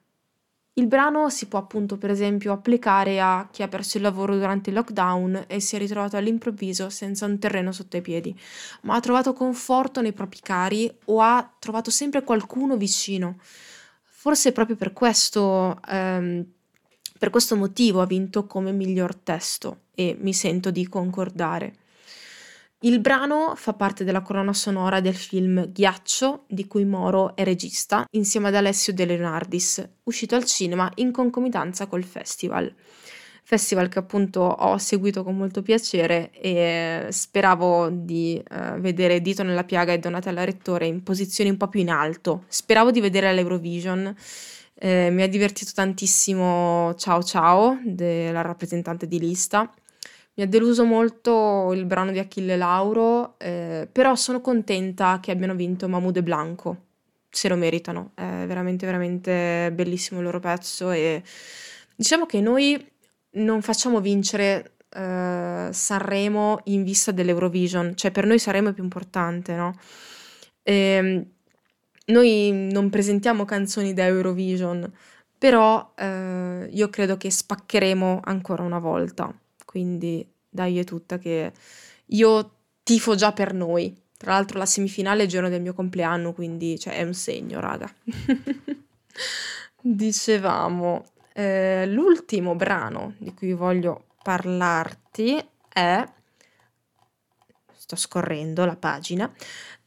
Il 0.76 0.88
brano 0.88 1.30
si 1.30 1.48
può 1.48 1.58
appunto 1.58 1.98
per 1.98 2.12
esempio 2.12 2.52
applicare 2.52 3.20
a 3.20 3.48
chi 3.52 3.64
ha 3.64 3.68
perso 3.68 3.98
il 3.98 4.04
lavoro 4.04 4.36
durante 4.36 4.70
il 4.70 4.76
lockdown 4.76 5.46
e 5.48 5.60
si 5.60 5.76
è 5.76 5.80
ritrovato 5.80 6.18
all'improvviso 6.18 6.90
senza 6.90 7.26
un 7.26 7.40
terreno 7.40 7.72
sotto 7.72 7.98
i 7.98 8.02
piedi, 8.02 8.36
ma 8.82 8.96
ha 8.96 9.00
trovato 9.00 9.34
conforto 9.34 10.02
nei 10.02 10.14
propri 10.14 10.40
cari 10.40 10.92
o 11.06 11.22
ha 11.22 11.56
trovato 11.60 11.90
sempre 11.90 12.24
qualcuno 12.24 12.76
vicino 12.78 13.38
Forse 14.24 14.54
proprio 14.54 14.78
per 14.78 14.94
questo, 14.94 15.82
ehm, 15.86 16.53
per 17.24 17.32
questo 17.32 17.56
motivo 17.56 18.02
ha 18.02 18.06
vinto 18.06 18.46
come 18.46 18.74
miglior 18.74 19.16
testo 19.16 19.84
e 19.96 20.18
mi 20.20 20.34
sento 20.34 20.72
di 20.72 20.90
concordare. 20.90 21.74
Il 22.80 23.00
brano 23.00 23.54
fa 23.56 23.72
parte 23.72 24.04
della 24.04 24.22
colonna 24.22 24.52
sonora 24.52 25.00
del 25.00 25.16
film 25.16 25.72
Ghiaccio, 25.72 26.44
di 26.50 26.68
cui 26.68 26.84
Moro 26.84 27.34
è 27.38 27.46
regista, 27.46 28.06
insieme 28.12 28.50
ad 28.50 28.56
Alessio 28.56 28.92
De 28.92 29.06
Leonardis, 29.06 29.90
uscito 30.04 30.36
al 30.36 30.44
cinema 30.44 30.92
in 30.96 31.14
concomitanza 31.14 31.88
col 31.88 32.04
festival. 32.04 32.76
Festival 33.42 33.88
che 33.88 34.00
appunto 34.00 34.42
ho 34.42 34.78
seguito 34.78 35.24
con 35.24 35.38
molto 35.38 35.62
piacere 35.62 36.30
e 36.32 37.08
speravo 37.10 37.90
di 37.90 38.44
uh, 38.50 38.82
vedere 38.82 39.22
Dito 39.22 39.44
nella 39.44 39.64
piaga 39.64 39.94
e 39.94 40.00
Donatella 40.00 40.44
Rettore 40.44 40.88
in 40.88 41.04
posizioni 41.04 41.50
un 41.50 41.56
po' 41.56 41.70
più 41.70 41.80
in 41.80 41.90
alto. 41.90 42.44
Speravo 42.50 42.92
di 42.92 43.00
vedere 43.00 43.34
l'Eurovision. 43.34 44.14
Eh, 44.76 45.10
mi 45.12 45.22
ha 45.22 45.28
divertito 45.28 45.72
tantissimo 45.74 46.94
Ciao 46.96 47.24
Ciao, 47.24 47.80
della 47.84 48.42
rappresentante 48.42 49.08
di 49.08 49.20
lista 49.20 49.72
mi 50.36 50.44
ha 50.44 50.48
deluso 50.48 50.84
molto 50.84 51.72
il 51.74 51.86
brano 51.86 52.12
di 52.12 52.18
Achille 52.18 52.58
Lauro, 52.58 53.36
eh, 53.38 53.88
però 53.92 54.16
sono 54.16 54.42
contenta 54.42 55.20
che 55.22 55.32
abbiano 55.32 55.54
vinto 55.54 55.88
Mahmoud 55.88 56.18
e 56.18 56.24
Blanco. 56.24 56.78
Se 57.30 57.48
lo 57.50 57.56
meritano, 57.56 58.12
è 58.16 58.22
veramente, 58.48 58.86
veramente 58.86 59.72
bellissimo 59.74 60.20
il 60.20 60.26
loro 60.26 60.40
pezzo 60.40 60.92
e 60.92 61.22
diciamo 61.96 62.26
che 62.26 62.42
noi 62.42 62.84
non 63.32 63.62
facciamo 63.62 64.02
vincere 64.02 64.76
uh, 64.96 65.72
Sanremo 65.72 66.60
in 66.66 66.84
vista 66.84 67.12
dell'Eurovision, 67.12 67.96
cioè 67.96 68.12
per 68.12 68.26
noi 68.26 68.38
Sanremo 68.40 68.70
è 68.70 68.74
più 68.74 68.84
importante, 68.84 69.56
no? 69.56 69.76
E, 70.62 70.74
ehm, 70.74 71.26
noi 72.06 72.52
non 72.72 72.90
presentiamo 72.90 73.46
canzoni 73.46 73.94
da 73.94 74.06
Eurovision, 74.06 74.92
però 75.38 75.94
uh, 75.98 76.68
io 76.70 76.90
credo 76.90 77.18
che 77.18 77.30
spaccheremo 77.30 78.22
ancora 78.24 78.64
una 78.64 78.80
volta 78.80 79.34
quindi 79.74 80.24
dai 80.48 80.78
è 80.78 80.84
tutta 80.84 81.18
che 81.18 81.52
io 82.06 82.52
tifo 82.84 83.16
già 83.16 83.34
per 83.34 83.56
noi. 83.56 84.00
Tra 84.16 84.34
l'altro 84.34 84.60
la 84.60 84.68
semifinale 84.68 85.22
è 85.22 85.24
il 85.24 85.30
giorno 85.32 85.50
del 85.50 85.64
mio 85.64 85.74
compleanno, 85.74 86.32
quindi 86.32 86.78
cioè, 86.78 86.94
è 86.98 87.02
un 87.02 87.16
segno, 87.16 87.60
raga. 87.60 87.92
Dicevamo, 89.82 91.06
eh, 91.34 91.88
l'ultimo 91.88 92.54
brano 92.54 93.16
di 93.18 93.34
cui 93.34 93.54
voglio 93.54 94.10
parlarti 94.22 95.44
è, 95.68 96.08
sto 97.74 97.96
scorrendo 97.96 98.64
la 98.66 98.76
pagina, 98.76 99.34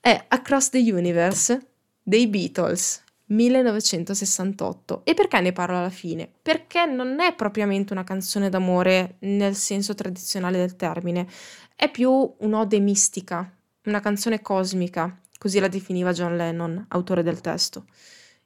è 0.00 0.24
Across 0.26 0.70
the 0.70 0.92
Universe 0.92 1.66
dei 2.08 2.28
Beatles. 2.28 3.02
1968. 3.28 5.00
E 5.02 5.14
perché 5.14 5.40
ne 5.40 5.50
parlo 5.50 5.78
alla 5.78 5.90
fine? 5.90 6.30
Perché 6.40 6.86
non 6.86 7.18
è 7.18 7.34
propriamente 7.34 7.92
una 7.92 8.04
canzone 8.04 8.48
d'amore 8.48 9.16
nel 9.20 9.56
senso 9.56 9.92
tradizionale 9.96 10.58
del 10.58 10.76
termine, 10.76 11.26
è 11.74 11.90
più 11.90 12.34
un'ode 12.38 12.78
mistica, 12.78 13.52
una 13.86 13.98
canzone 13.98 14.40
cosmica, 14.40 15.20
così 15.36 15.58
la 15.58 15.66
definiva 15.66 16.12
John 16.12 16.36
Lennon, 16.36 16.84
autore 16.90 17.24
del 17.24 17.40
testo. 17.40 17.86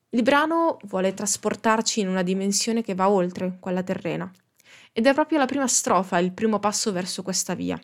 Il 0.09 0.23
brano 0.23 0.79
vuole 0.85 1.13
trasportarci 1.13 2.01
in 2.01 2.09
una 2.09 2.23
dimensione 2.23 2.81
che 2.81 2.95
va 2.95 3.11
oltre 3.11 3.59
quella 3.61 3.83
terrena. 3.83 4.33
Ed 4.91 5.07
è 5.07 5.13
proprio 5.13 5.37
la 5.37 5.45
prima 5.45 5.69
strofa 5.69 6.19
il 6.19 6.33
primo 6.33 6.59
passo 6.59 6.93
verso 6.93 7.23
questa 7.23 7.55
via 7.55 7.79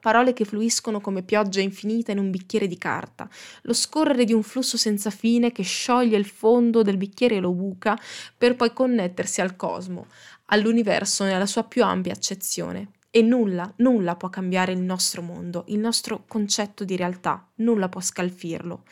parole 0.00 0.32
che 0.32 0.44
fluiscono 0.44 1.00
come 1.00 1.22
pioggia 1.22 1.60
infinita 1.60 2.10
in 2.10 2.18
un 2.18 2.30
bicchiere 2.30 2.66
di 2.66 2.78
carta, 2.78 3.28
lo 3.62 3.72
scorrere 3.72 4.24
di 4.24 4.32
un 4.32 4.42
flusso 4.42 4.76
senza 4.76 5.10
fine 5.10 5.52
che 5.52 5.62
scioglie 5.62 6.16
il 6.16 6.26
fondo 6.26 6.82
del 6.82 6.96
bicchiere 6.96 7.36
e 7.36 7.40
lo 7.40 7.52
buca 7.52 7.98
per 8.36 8.56
poi 8.56 8.72
connettersi 8.72 9.40
al 9.40 9.56
cosmo, 9.56 10.06
all'universo 10.46 11.24
nella 11.24 11.46
sua 11.46 11.64
più 11.64 11.84
ampia 11.84 12.12
accezione. 12.12 12.92
E 13.12 13.22
nulla, 13.22 13.72
nulla 13.76 14.14
può 14.14 14.28
cambiare 14.28 14.72
il 14.72 14.80
nostro 14.80 15.20
mondo, 15.20 15.64
il 15.68 15.78
nostro 15.78 16.24
concetto 16.28 16.84
di 16.84 16.96
realtà, 16.96 17.44
nulla 17.56 17.88
può 17.88 18.00
scalfirlo. 18.00 18.84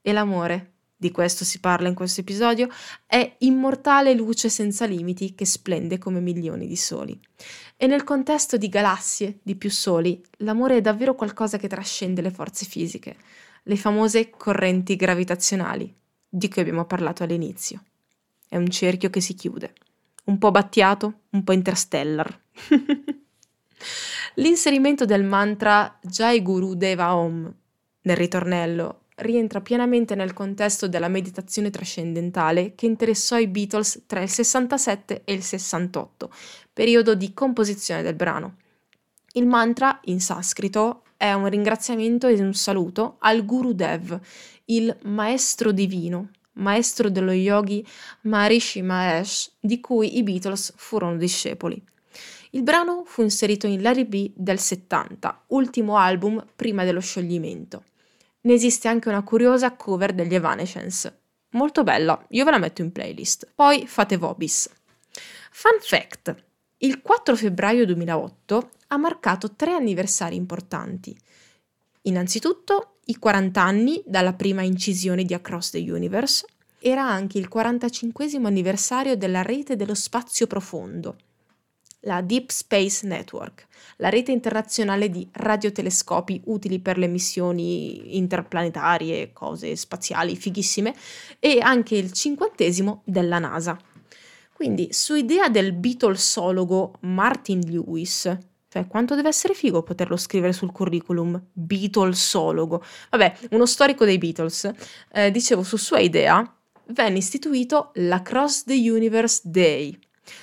E 0.00 0.12
l'amore, 0.12 0.73
di 1.04 1.10
questo 1.10 1.44
si 1.44 1.60
parla 1.60 1.88
in 1.88 1.94
questo 1.94 2.22
episodio, 2.22 2.66
è 3.04 3.36
immortale 3.40 4.14
luce 4.14 4.48
senza 4.48 4.86
limiti 4.86 5.34
che 5.34 5.44
splende 5.44 5.98
come 5.98 6.20
milioni 6.20 6.66
di 6.66 6.76
soli. 6.76 7.20
E 7.76 7.86
nel 7.86 8.04
contesto 8.04 8.56
di 8.56 8.70
galassie, 8.70 9.40
di 9.42 9.54
più 9.54 9.70
soli, 9.70 10.18
l'amore 10.38 10.78
è 10.78 10.80
davvero 10.80 11.14
qualcosa 11.14 11.58
che 11.58 11.68
trascende 11.68 12.22
le 12.22 12.30
forze 12.30 12.64
fisiche, 12.64 13.16
le 13.64 13.76
famose 13.76 14.30
correnti 14.30 14.96
gravitazionali, 14.96 15.94
di 16.26 16.48
cui 16.48 16.62
abbiamo 16.62 16.86
parlato 16.86 17.22
all'inizio. 17.22 17.82
È 18.48 18.56
un 18.56 18.68
cerchio 18.68 19.10
che 19.10 19.20
si 19.20 19.34
chiude, 19.34 19.74
un 20.24 20.38
po' 20.38 20.50
battiato, 20.50 21.20
un 21.32 21.44
po' 21.44 21.52
interstellar. 21.52 22.40
L'inserimento 24.36 25.04
del 25.04 25.22
mantra 25.22 25.98
Jai 26.00 26.40
Guru 26.40 26.74
Deva 26.74 27.14
Om 27.14 27.54
nel 28.00 28.16
ritornello 28.16 29.00
rientra 29.16 29.60
pienamente 29.60 30.14
nel 30.14 30.32
contesto 30.32 30.88
della 30.88 31.08
meditazione 31.08 31.70
trascendentale 31.70 32.74
che 32.74 32.86
interessò 32.86 33.38
i 33.38 33.46
Beatles 33.46 34.02
tra 34.06 34.20
il 34.20 34.28
67 34.28 35.22
e 35.24 35.32
il 35.32 35.42
68, 35.42 36.30
periodo 36.72 37.14
di 37.14 37.32
composizione 37.32 38.02
del 38.02 38.14
brano. 38.14 38.56
Il 39.32 39.46
mantra, 39.46 40.00
in 40.04 40.20
sanscrito, 40.20 41.02
è 41.16 41.32
un 41.32 41.48
ringraziamento 41.48 42.26
e 42.26 42.40
un 42.40 42.54
saluto 42.54 43.16
al 43.20 43.44
Guru 43.44 43.72
Dev, 43.72 44.18
il 44.66 44.96
maestro 45.02 45.70
divino, 45.70 46.30
maestro 46.54 47.08
dello 47.08 47.32
yogi 47.32 47.84
Maharishi 48.22 48.82
Mahesh, 48.82 49.52
di 49.60 49.80
cui 49.80 50.16
i 50.18 50.22
Beatles 50.22 50.72
furono 50.76 51.16
discepoli. 51.16 51.80
Il 52.50 52.62
brano 52.62 53.02
fu 53.04 53.22
inserito 53.22 53.66
in 53.66 53.82
Larry 53.82 54.04
B 54.04 54.30
del 54.34 54.60
70, 54.60 55.44
ultimo 55.48 55.96
album 55.96 56.44
prima 56.54 56.84
dello 56.84 57.00
scioglimento 57.00 57.82
ne 58.44 58.52
esiste 58.52 58.88
anche 58.88 59.08
una 59.08 59.22
curiosa 59.22 59.74
cover 59.74 60.12
degli 60.12 60.34
Evanescence. 60.34 61.20
Molto 61.50 61.82
bella, 61.82 62.24
io 62.30 62.44
ve 62.44 62.50
la 62.50 62.58
metto 62.58 62.82
in 62.82 62.92
playlist. 62.92 63.50
Poi 63.54 63.86
fate 63.86 64.16
Vobis. 64.16 64.70
Fun 65.50 65.78
fact: 65.80 66.34
il 66.78 67.00
4 67.00 67.36
febbraio 67.36 67.86
2008 67.86 68.70
ha 68.88 68.96
marcato 68.96 69.54
tre 69.54 69.72
anniversari 69.72 70.36
importanti. 70.36 71.16
Innanzitutto 72.02 72.96
i 73.06 73.16
40 73.16 73.62
anni 73.62 74.02
dalla 74.04 74.34
prima 74.34 74.62
incisione 74.62 75.24
di 75.24 75.32
Across 75.32 75.70
the 75.70 75.90
Universe, 75.90 76.46
era 76.80 77.02
anche 77.02 77.38
il 77.38 77.48
45 77.48 78.28
anniversario 78.42 79.16
della 79.16 79.40
rete 79.40 79.76
dello 79.76 79.94
spazio 79.94 80.46
profondo, 80.46 81.16
la 82.04 82.20
Deep 82.20 82.50
Space 82.50 83.06
Network, 83.06 83.66
la 83.96 84.08
rete 84.08 84.32
internazionale 84.32 85.10
di 85.10 85.28
radiotelescopi 85.32 86.40
utili 86.46 86.78
per 86.78 86.98
le 86.98 87.06
missioni 87.06 88.16
interplanetarie, 88.16 89.32
cose 89.32 89.76
spaziali 89.76 90.36
fighissime, 90.36 90.94
e 91.38 91.58
anche 91.60 91.96
il 91.96 92.12
cinquantesimo 92.12 93.02
della 93.04 93.38
NASA. 93.38 93.78
Quindi, 94.52 94.88
su 94.92 95.14
idea 95.14 95.48
del 95.48 95.72
Beatlesologo 95.72 96.94
Martin 97.00 97.60
Lewis, 97.60 98.36
cioè 98.68 98.86
quanto 98.86 99.14
deve 99.14 99.28
essere 99.28 99.54
figo 99.54 99.82
poterlo 99.82 100.16
scrivere 100.16 100.52
sul 100.52 100.72
curriculum, 100.72 101.40
Beatlesologo, 101.52 102.82
vabbè, 103.10 103.36
uno 103.50 103.66
storico 103.66 104.04
dei 104.04 104.18
Beatles, 104.18 104.70
eh, 105.12 105.30
dicevo, 105.30 105.62
su 105.62 105.76
sua 105.76 105.98
idea 105.98 106.56
venne 106.88 107.18
istituito 107.18 107.90
l'Across 107.94 108.64
the 108.64 108.74
Universe 108.74 109.40
Day, 109.44 109.98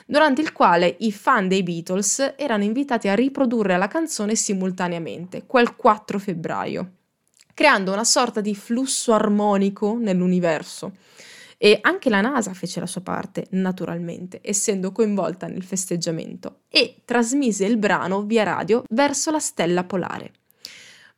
durante 0.06 0.42
il 0.42 0.52
quale 0.52 0.96
i 1.00 1.12
fan 1.12 1.48
dei 1.48 1.64
Beatles 1.64 2.34
erano 2.38 2.64
invitati 2.64 3.08
a 3.08 3.16
riprodurre 3.16 3.78
la 3.78 3.88
canzone 3.88 4.36
simultaneamente, 4.36 5.46
quel 5.46 5.76
4 5.76 6.20
febbraio, 6.20 6.92
creando 7.54 7.92
una 7.92 8.04
sorta 8.04 8.42
di 8.42 8.56
flusso 8.56 9.14
armonico 9.14 9.98
nell'universo. 10.00 10.94
E 11.64 11.78
anche 11.82 12.10
la 12.10 12.22
NASA 12.22 12.56
fece 12.56 12.80
la 12.80 12.88
sua 12.88 13.02
parte, 13.02 13.46
naturalmente, 13.52 14.40
essendo 14.42 14.92
coinvolta 14.92 15.46
nel 15.46 15.64
festeggiamento, 15.64 16.62
e 16.70 17.02
trasmise 17.06 17.66
il 17.66 17.78
brano 17.78 18.24
via 18.24 18.42
radio 18.42 18.84
verso 18.90 19.30
la 19.30 19.38
stella 19.38 19.84
polare. 19.84 20.32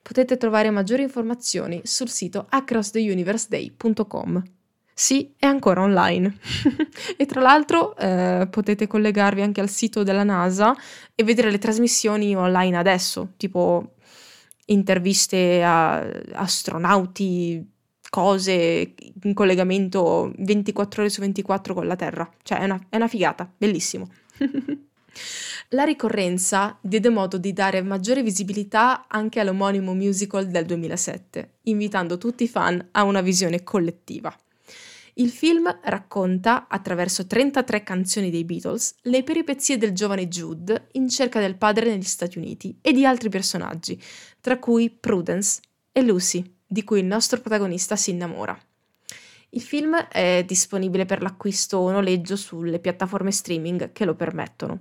Potete 0.02 0.36
trovare 0.36 0.70
maggiori 0.70 1.02
informazioni 1.02 1.80
sul 1.86 2.10
sito 2.10 2.46
acrosstheuniverseday.com. 2.50 4.44
Sì, 4.94 5.34
è 5.38 5.46
ancora 5.46 5.82
online. 5.82 6.38
e 7.18 7.26
tra 7.26 7.42
l'altro 7.42 7.96
eh, 7.98 8.48
potete 8.50 8.88
collegarvi 8.88 9.42
anche 9.42 9.62
al 9.62 9.70
sito 9.70 10.04
della 10.04 10.24
NASA 10.24 10.76
e 11.16 11.24
vedere 11.24 11.50
le 11.50 11.58
trasmissioni 11.58 12.36
online 12.36 12.78
adesso, 12.78 13.34
tipo 13.38 13.96
interviste 14.66 15.64
a 15.64 16.00
astronauti, 16.34 17.72
cose 18.10 18.94
in 19.24 19.34
collegamento 19.34 20.32
24 20.38 21.02
ore 21.02 21.10
su 21.10 21.22
24 21.22 21.74
con 21.74 21.88
la 21.88 21.96
Terra. 21.96 22.30
Cioè 22.44 22.60
è 22.60 22.64
una, 22.66 22.80
è 22.90 22.96
una 22.96 23.08
figata, 23.08 23.52
bellissimo. 23.58 24.08
La 25.70 25.84
ricorrenza 25.84 26.78
diede 26.82 27.10
modo 27.10 27.38
di 27.38 27.54
dare 27.54 27.82
maggiore 27.82 28.22
visibilità 28.22 29.06
anche 29.08 29.40
all'omonimo 29.40 29.94
musical 29.94 30.48
del 30.48 30.66
2007, 30.66 31.58
invitando 31.64 32.18
tutti 32.18 32.44
i 32.44 32.48
fan 32.48 32.90
a 32.92 33.04
una 33.04 33.22
visione 33.22 33.64
collettiva. 33.64 34.36
Il 35.16 35.30
film 35.30 35.80
racconta, 35.84 36.68
attraverso 36.68 37.28
33 37.28 37.84
canzoni 37.84 38.32
dei 38.32 38.46
Beatles, 38.46 38.96
le 39.04 39.22
peripezie 39.22 39.78
del 39.78 39.92
giovane 39.92 40.28
Jude 40.28 40.88
in 40.94 41.08
cerca 41.08 41.40
del 41.40 41.56
padre 41.56 41.90
negli 41.90 42.02
Stati 42.02 42.40
Uniti 42.40 42.78
e 42.82 42.94
di 42.94 43.06
altri 43.06 43.30
personaggi, 43.30 44.02
tra 44.42 44.58
cui 44.58 44.90
Prudence 44.90 45.62
e 45.92 46.02
Lucy, 46.02 46.44
di 46.66 46.84
cui 46.84 47.00
il 47.00 47.06
nostro 47.06 47.40
protagonista 47.40 47.96
si 47.96 48.10
innamora. 48.10 48.58
Il 49.50 49.62
film 49.62 49.96
è 49.96 50.44
disponibile 50.48 51.06
per 51.06 51.22
l'acquisto 51.22 51.78
o 51.78 51.92
noleggio 51.92 52.36
sulle 52.36 52.80
piattaforme 52.80 53.32
streaming 53.32 53.92
che 53.92 54.06
lo 54.06 54.16
permettono. 54.16 54.80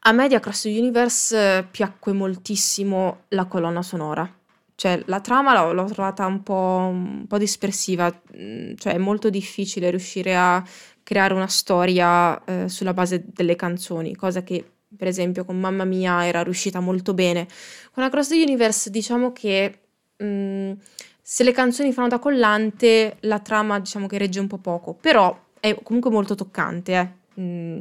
A 0.00 0.12
me 0.12 0.26
di 0.26 0.34
Across 0.34 0.62
the 0.62 0.68
Universe 0.70 1.36
eh, 1.58 1.64
piacque 1.64 2.12
moltissimo 2.12 3.24
la 3.28 3.44
colonna 3.44 3.82
sonora. 3.82 4.39
Cioè, 4.80 5.02
la 5.08 5.20
trama 5.20 5.52
l'ho, 5.52 5.74
l'ho 5.74 5.84
trovata 5.84 6.24
un 6.24 6.42
po', 6.42 6.88
un 6.90 7.26
po', 7.28 7.36
dispersiva, 7.36 8.10
mm, 8.34 8.76
cioè 8.76 8.94
è 8.94 8.98
molto 8.98 9.28
difficile 9.28 9.90
riuscire 9.90 10.34
a 10.34 10.64
creare 11.02 11.34
una 11.34 11.48
storia 11.48 12.42
eh, 12.46 12.66
sulla 12.70 12.94
base 12.94 13.26
delle 13.26 13.56
canzoni, 13.56 14.16
cosa 14.16 14.42
che 14.42 14.64
per 14.96 15.06
esempio 15.06 15.44
con 15.44 15.60
Mamma 15.60 15.84
Mia 15.84 16.26
era 16.26 16.42
riuscita 16.42 16.80
molto 16.80 17.12
bene. 17.12 17.46
Con 17.92 18.04
Across 18.04 18.28
the 18.28 18.42
Universe 18.42 18.88
diciamo 18.88 19.32
che 19.32 19.80
mh, 20.16 20.24
mm, 20.24 20.72
se 21.20 21.44
le 21.44 21.52
canzoni 21.52 21.92
fanno 21.92 22.08
da 22.08 22.18
collante, 22.18 23.18
la 23.20 23.40
trama 23.40 23.78
diciamo 23.80 24.06
che 24.06 24.16
regge 24.16 24.40
un 24.40 24.46
po' 24.46 24.56
poco, 24.56 24.94
però 24.94 25.38
è 25.60 25.76
comunque 25.82 26.10
molto 26.10 26.34
toccante, 26.34 26.92
eh. 26.94 27.40
mm, 27.42 27.78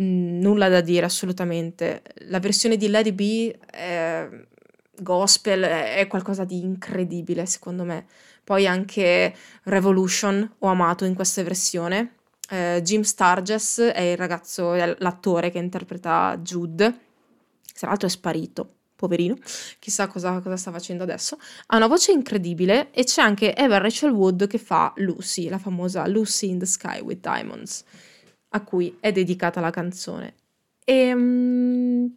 mm, 0.00 0.40
nulla 0.40 0.68
da 0.68 0.80
dire 0.80 1.06
assolutamente. 1.06 2.02
La 2.26 2.40
versione 2.40 2.76
di 2.76 2.88
Lady 2.88 3.12
B 3.12 3.54
è 3.70 4.28
gospel 5.00 5.62
è 5.62 6.06
qualcosa 6.08 6.44
di 6.44 6.58
incredibile 6.62 7.46
secondo 7.46 7.84
me. 7.84 8.06
Poi 8.44 8.66
anche 8.66 9.34
Revolution 9.64 10.56
ho 10.58 10.66
amato 10.68 11.04
in 11.04 11.14
questa 11.14 11.42
versione. 11.42 12.16
Eh, 12.50 12.80
Jim 12.82 13.02
Sturgess 13.02 13.80
è 13.80 14.00
il 14.00 14.16
ragazzo, 14.16 14.74
è 14.74 14.94
l'attore 14.98 15.50
che 15.50 15.58
interpreta 15.58 16.38
Jude, 16.42 16.98
tra 17.74 17.88
l'altro 17.88 18.06
è 18.06 18.10
sparito, 18.10 18.68
poverino, 18.94 19.36
chissà 19.78 20.06
cosa, 20.08 20.40
cosa, 20.40 20.56
sta 20.56 20.70
facendo 20.70 21.04
adesso. 21.04 21.38
Ha 21.68 21.76
una 21.76 21.86
voce 21.86 22.12
incredibile 22.12 22.90
e 22.90 23.04
c'è 23.04 23.22
anche 23.22 23.54
Eva 23.54 23.78
Rachel 23.78 24.10
Wood 24.10 24.46
che 24.46 24.58
fa 24.58 24.92
Lucy, 24.96 25.48
la 25.48 25.58
famosa 25.58 26.06
Lucy 26.06 26.50
in 26.50 26.58
the 26.58 26.66
Sky 26.66 27.00
with 27.00 27.20
Diamonds, 27.20 27.82
a 28.50 28.62
cui 28.62 28.96
è 29.00 29.10
dedicata 29.10 29.60
la 29.60 29.70
canzone. 29.70 30.34
E... 30.84 32.10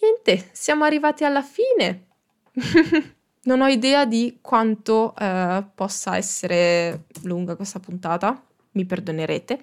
Niente, 0.00 0.50
siamo 0.52 0.84
arrivati 0.84 1.24
alla 1.24 1.42
fine. 1.42 2.06
non 3.48 3.60
ho 3.60 3.66
idea 3.66 4.04
di 4.04 4.38
quanto 4.40 5.14
eh, 5.16 5.64
possa 5.74 6.16
essere 6.16 7.06
lunga 7.22 7.56
questa 7.56 7.80
puntata, 7.80 8.40
mi 8.72 8.84
perdonerete. 8.84 9.62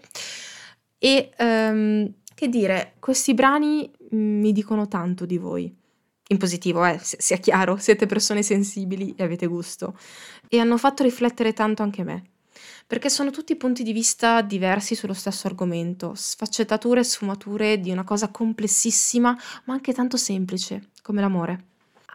E 0.98 1.32
um, 1.38 2.14
che 2.34 2.50
dire, 2.50 2.96
questi 3.00 3.34
brani 3.34 3.90
mi 4.12 4.52
dicono 4.52 4.88
tanto 4.88 5.26
di 5.26 5.38
voi. 5.38 5.74
In 6.30 6.38
positivo, 6.38 6.84
eh, 6.84 7.00
sia 7.00 7.38
chiaro, 7.38 7.78
siete 7.78 8.08
persone 8.08 8.42
sensibili 8.42 9.14
e 9.16 9.24
avete 9.24 9.46
gusto. 9.46 9.98
E 10.50 10.60
hanno 10.60 10.78
fatto 10.78 11.04
riflettere 11.04 11.54
tanto 11.54 11.84
anche 11.84 12.04
me. 12.04 12.24
Perché 12.88 13.10
sono 13.10 13.32
tutti 13.32 13.56
punti 13.56 13.84
di 13.84 13.94
vista 13.94 14.42
diversi 14.42 14.96
sullo 14.96 15.14
stesso 15.14 15.48
argomento, 15.48 16.14
sfaccettature 16.16 17.00
e 17.00 17.04
sfumature 17.04 17.80
di 17.80 17.92
una 17.92 18.04
cosa 18.04 18.30
complessissima, 18.30 19.38
ma 19.66 19.74
anche 19.74 19.94
tanto 19.94 20.18
semplice, 20.18 20.90
come 21.02 21.22
l'amore. 21.22 21.66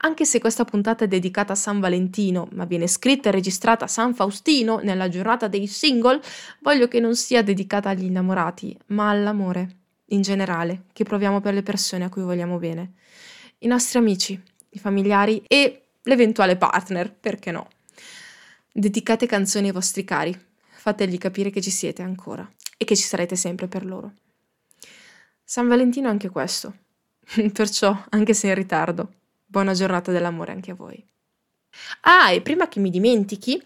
Anche 0.03 0.25
se 0.25 0.39
questa 0.39 0.65
puntata 0.65 1.05
è 1.05 1.09
dedicata 1.09 1.53
a 1.53 1.57
San 1.57 1.79
Valentino, 1.79 2.49
ma 2.53 2.65
viene 2.65 2.87
scritta 2.87 3.29
e 3.29 3.33
registrata 3.33 3.85
a 3.85 3.89
San 3.89 4.15
Faustino 4.15 4.79
nella 4.79 5.09
giornata 5.09 5.47
dei 5.47 5.67
single, 5.67 6.23
voglio 6.61 6.89
che 6.89 7.01
non 7.01 7.15
sia 7.15 7.43
dedicata 7.43 7.91
agli 7.91 8.05
innamorati, 8.05 8.75
ma 8.87 9.11
all'amore 9.11 9.77
in 10.07 10.23
generale 10.23 10.85
che 10.93 11.05
proviamo 11.05 11.41
per 11.41 11.53
le 11.53 11.63
persone 11.63 12.05
a 12.05 12.09
cui 12.09 12.23
vogliamo 12.23 12.59
bene, 12.59 12.93
i 13.59 13.67
nostri 13.67 13.99
amici, 13.99 14.41
i 14.71 14.79
familiari 14.79 15.43
e 15.47 15.89
l'eventuale 16.05 16.57
partner, 16.57 17.13
perché 17.13 17.51
no. 17.51 17.69
Dedicate 18.73 19.27
canzoni 19.27 19.67
ai 19.67 19.73
vostri 19.73 20.05
cari, 20.05 20.39
fategli 20.77 21.19
capire 21.19 21.51
che 21.51 21.61
ci 21.61 21.71
siete 21.73 22.03
ancora 22.03 22.49
e 22.77 22.85
che 22.85 22.95
ci 22.95 23.03
sarete 23.03 23.35
sempre 23.35 23.67
per 23.67 23.85
loro. 23.85 24.13
San 25.43 25.67
Valentino 25.67 26.07
è 26.07 26.11
anche 26.11 26.29
questo, 26.29 26.75
perciò, 27.53 28.05
anche 28.11 28.33
se 28.33 28.47
in 28.47 28.55
ritardo, 28.55 29.13
buona 29.45 29.75
giornata 29.75 30.13
dell'amore 30.13 30.53
anche 30.53 30.71
a 30.71 30.75
voi. 30.75 31.05
Ah, 32.03 32.31
e 32.31 32.43
prima 32.43 32.69
che 32.69 32.79
mi 32.79 32.91
dimentichi, 32.91 33.61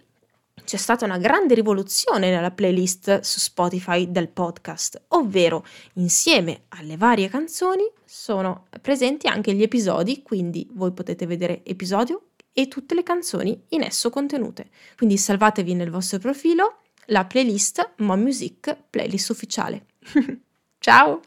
c'è 0.64 0.76
stata 0.78 1.04
una 1.04 1.18
grande 1.18 1.54
rivoluzione 1.54 2.30
nella 2.30 2.50
playlist 2.50 3.20
su 3.20 3.38
Spotify 3.40 4.10
del 4.10 4.28
podcast, 4.28 5.02
ovvero 5.08 5.66
insieme 5.94 6.62
alle 6.68 6.96
varie 6.96 7.28
canzoni 7.28 7.84
sono 8.06 8.68
presenti 8.80 9.26
anche 9.26 9.52
gli 9.52 9.62
episodi, 9.62 10.22
quindi 10.22 10.66
voi 10.72 10.92
potete 10.92 11.26
vedere 11.26 11.62
episodio 11.64 12.28
e 12.54 12.68
tutte 12.68 12.94
le 12.94 13.02
canzoni 13.02 13.64
in 13.70 13.82
esso 13.82 14.08
contenute. 14.08 14.70
Quindi 14.96 15.18
salvatevi 15.18 15.74
nel 15.74 15.90
vostro 15.90 16.18
profilo 16.18 16.78
la 17.08 17.26
playlist 17.26 17.96
Mo 17.98 18.16
Music 18.16 18.74
playlist 18.88 19.28
ufficiale. 19.28 19.86
Ciao! 20.78 21.20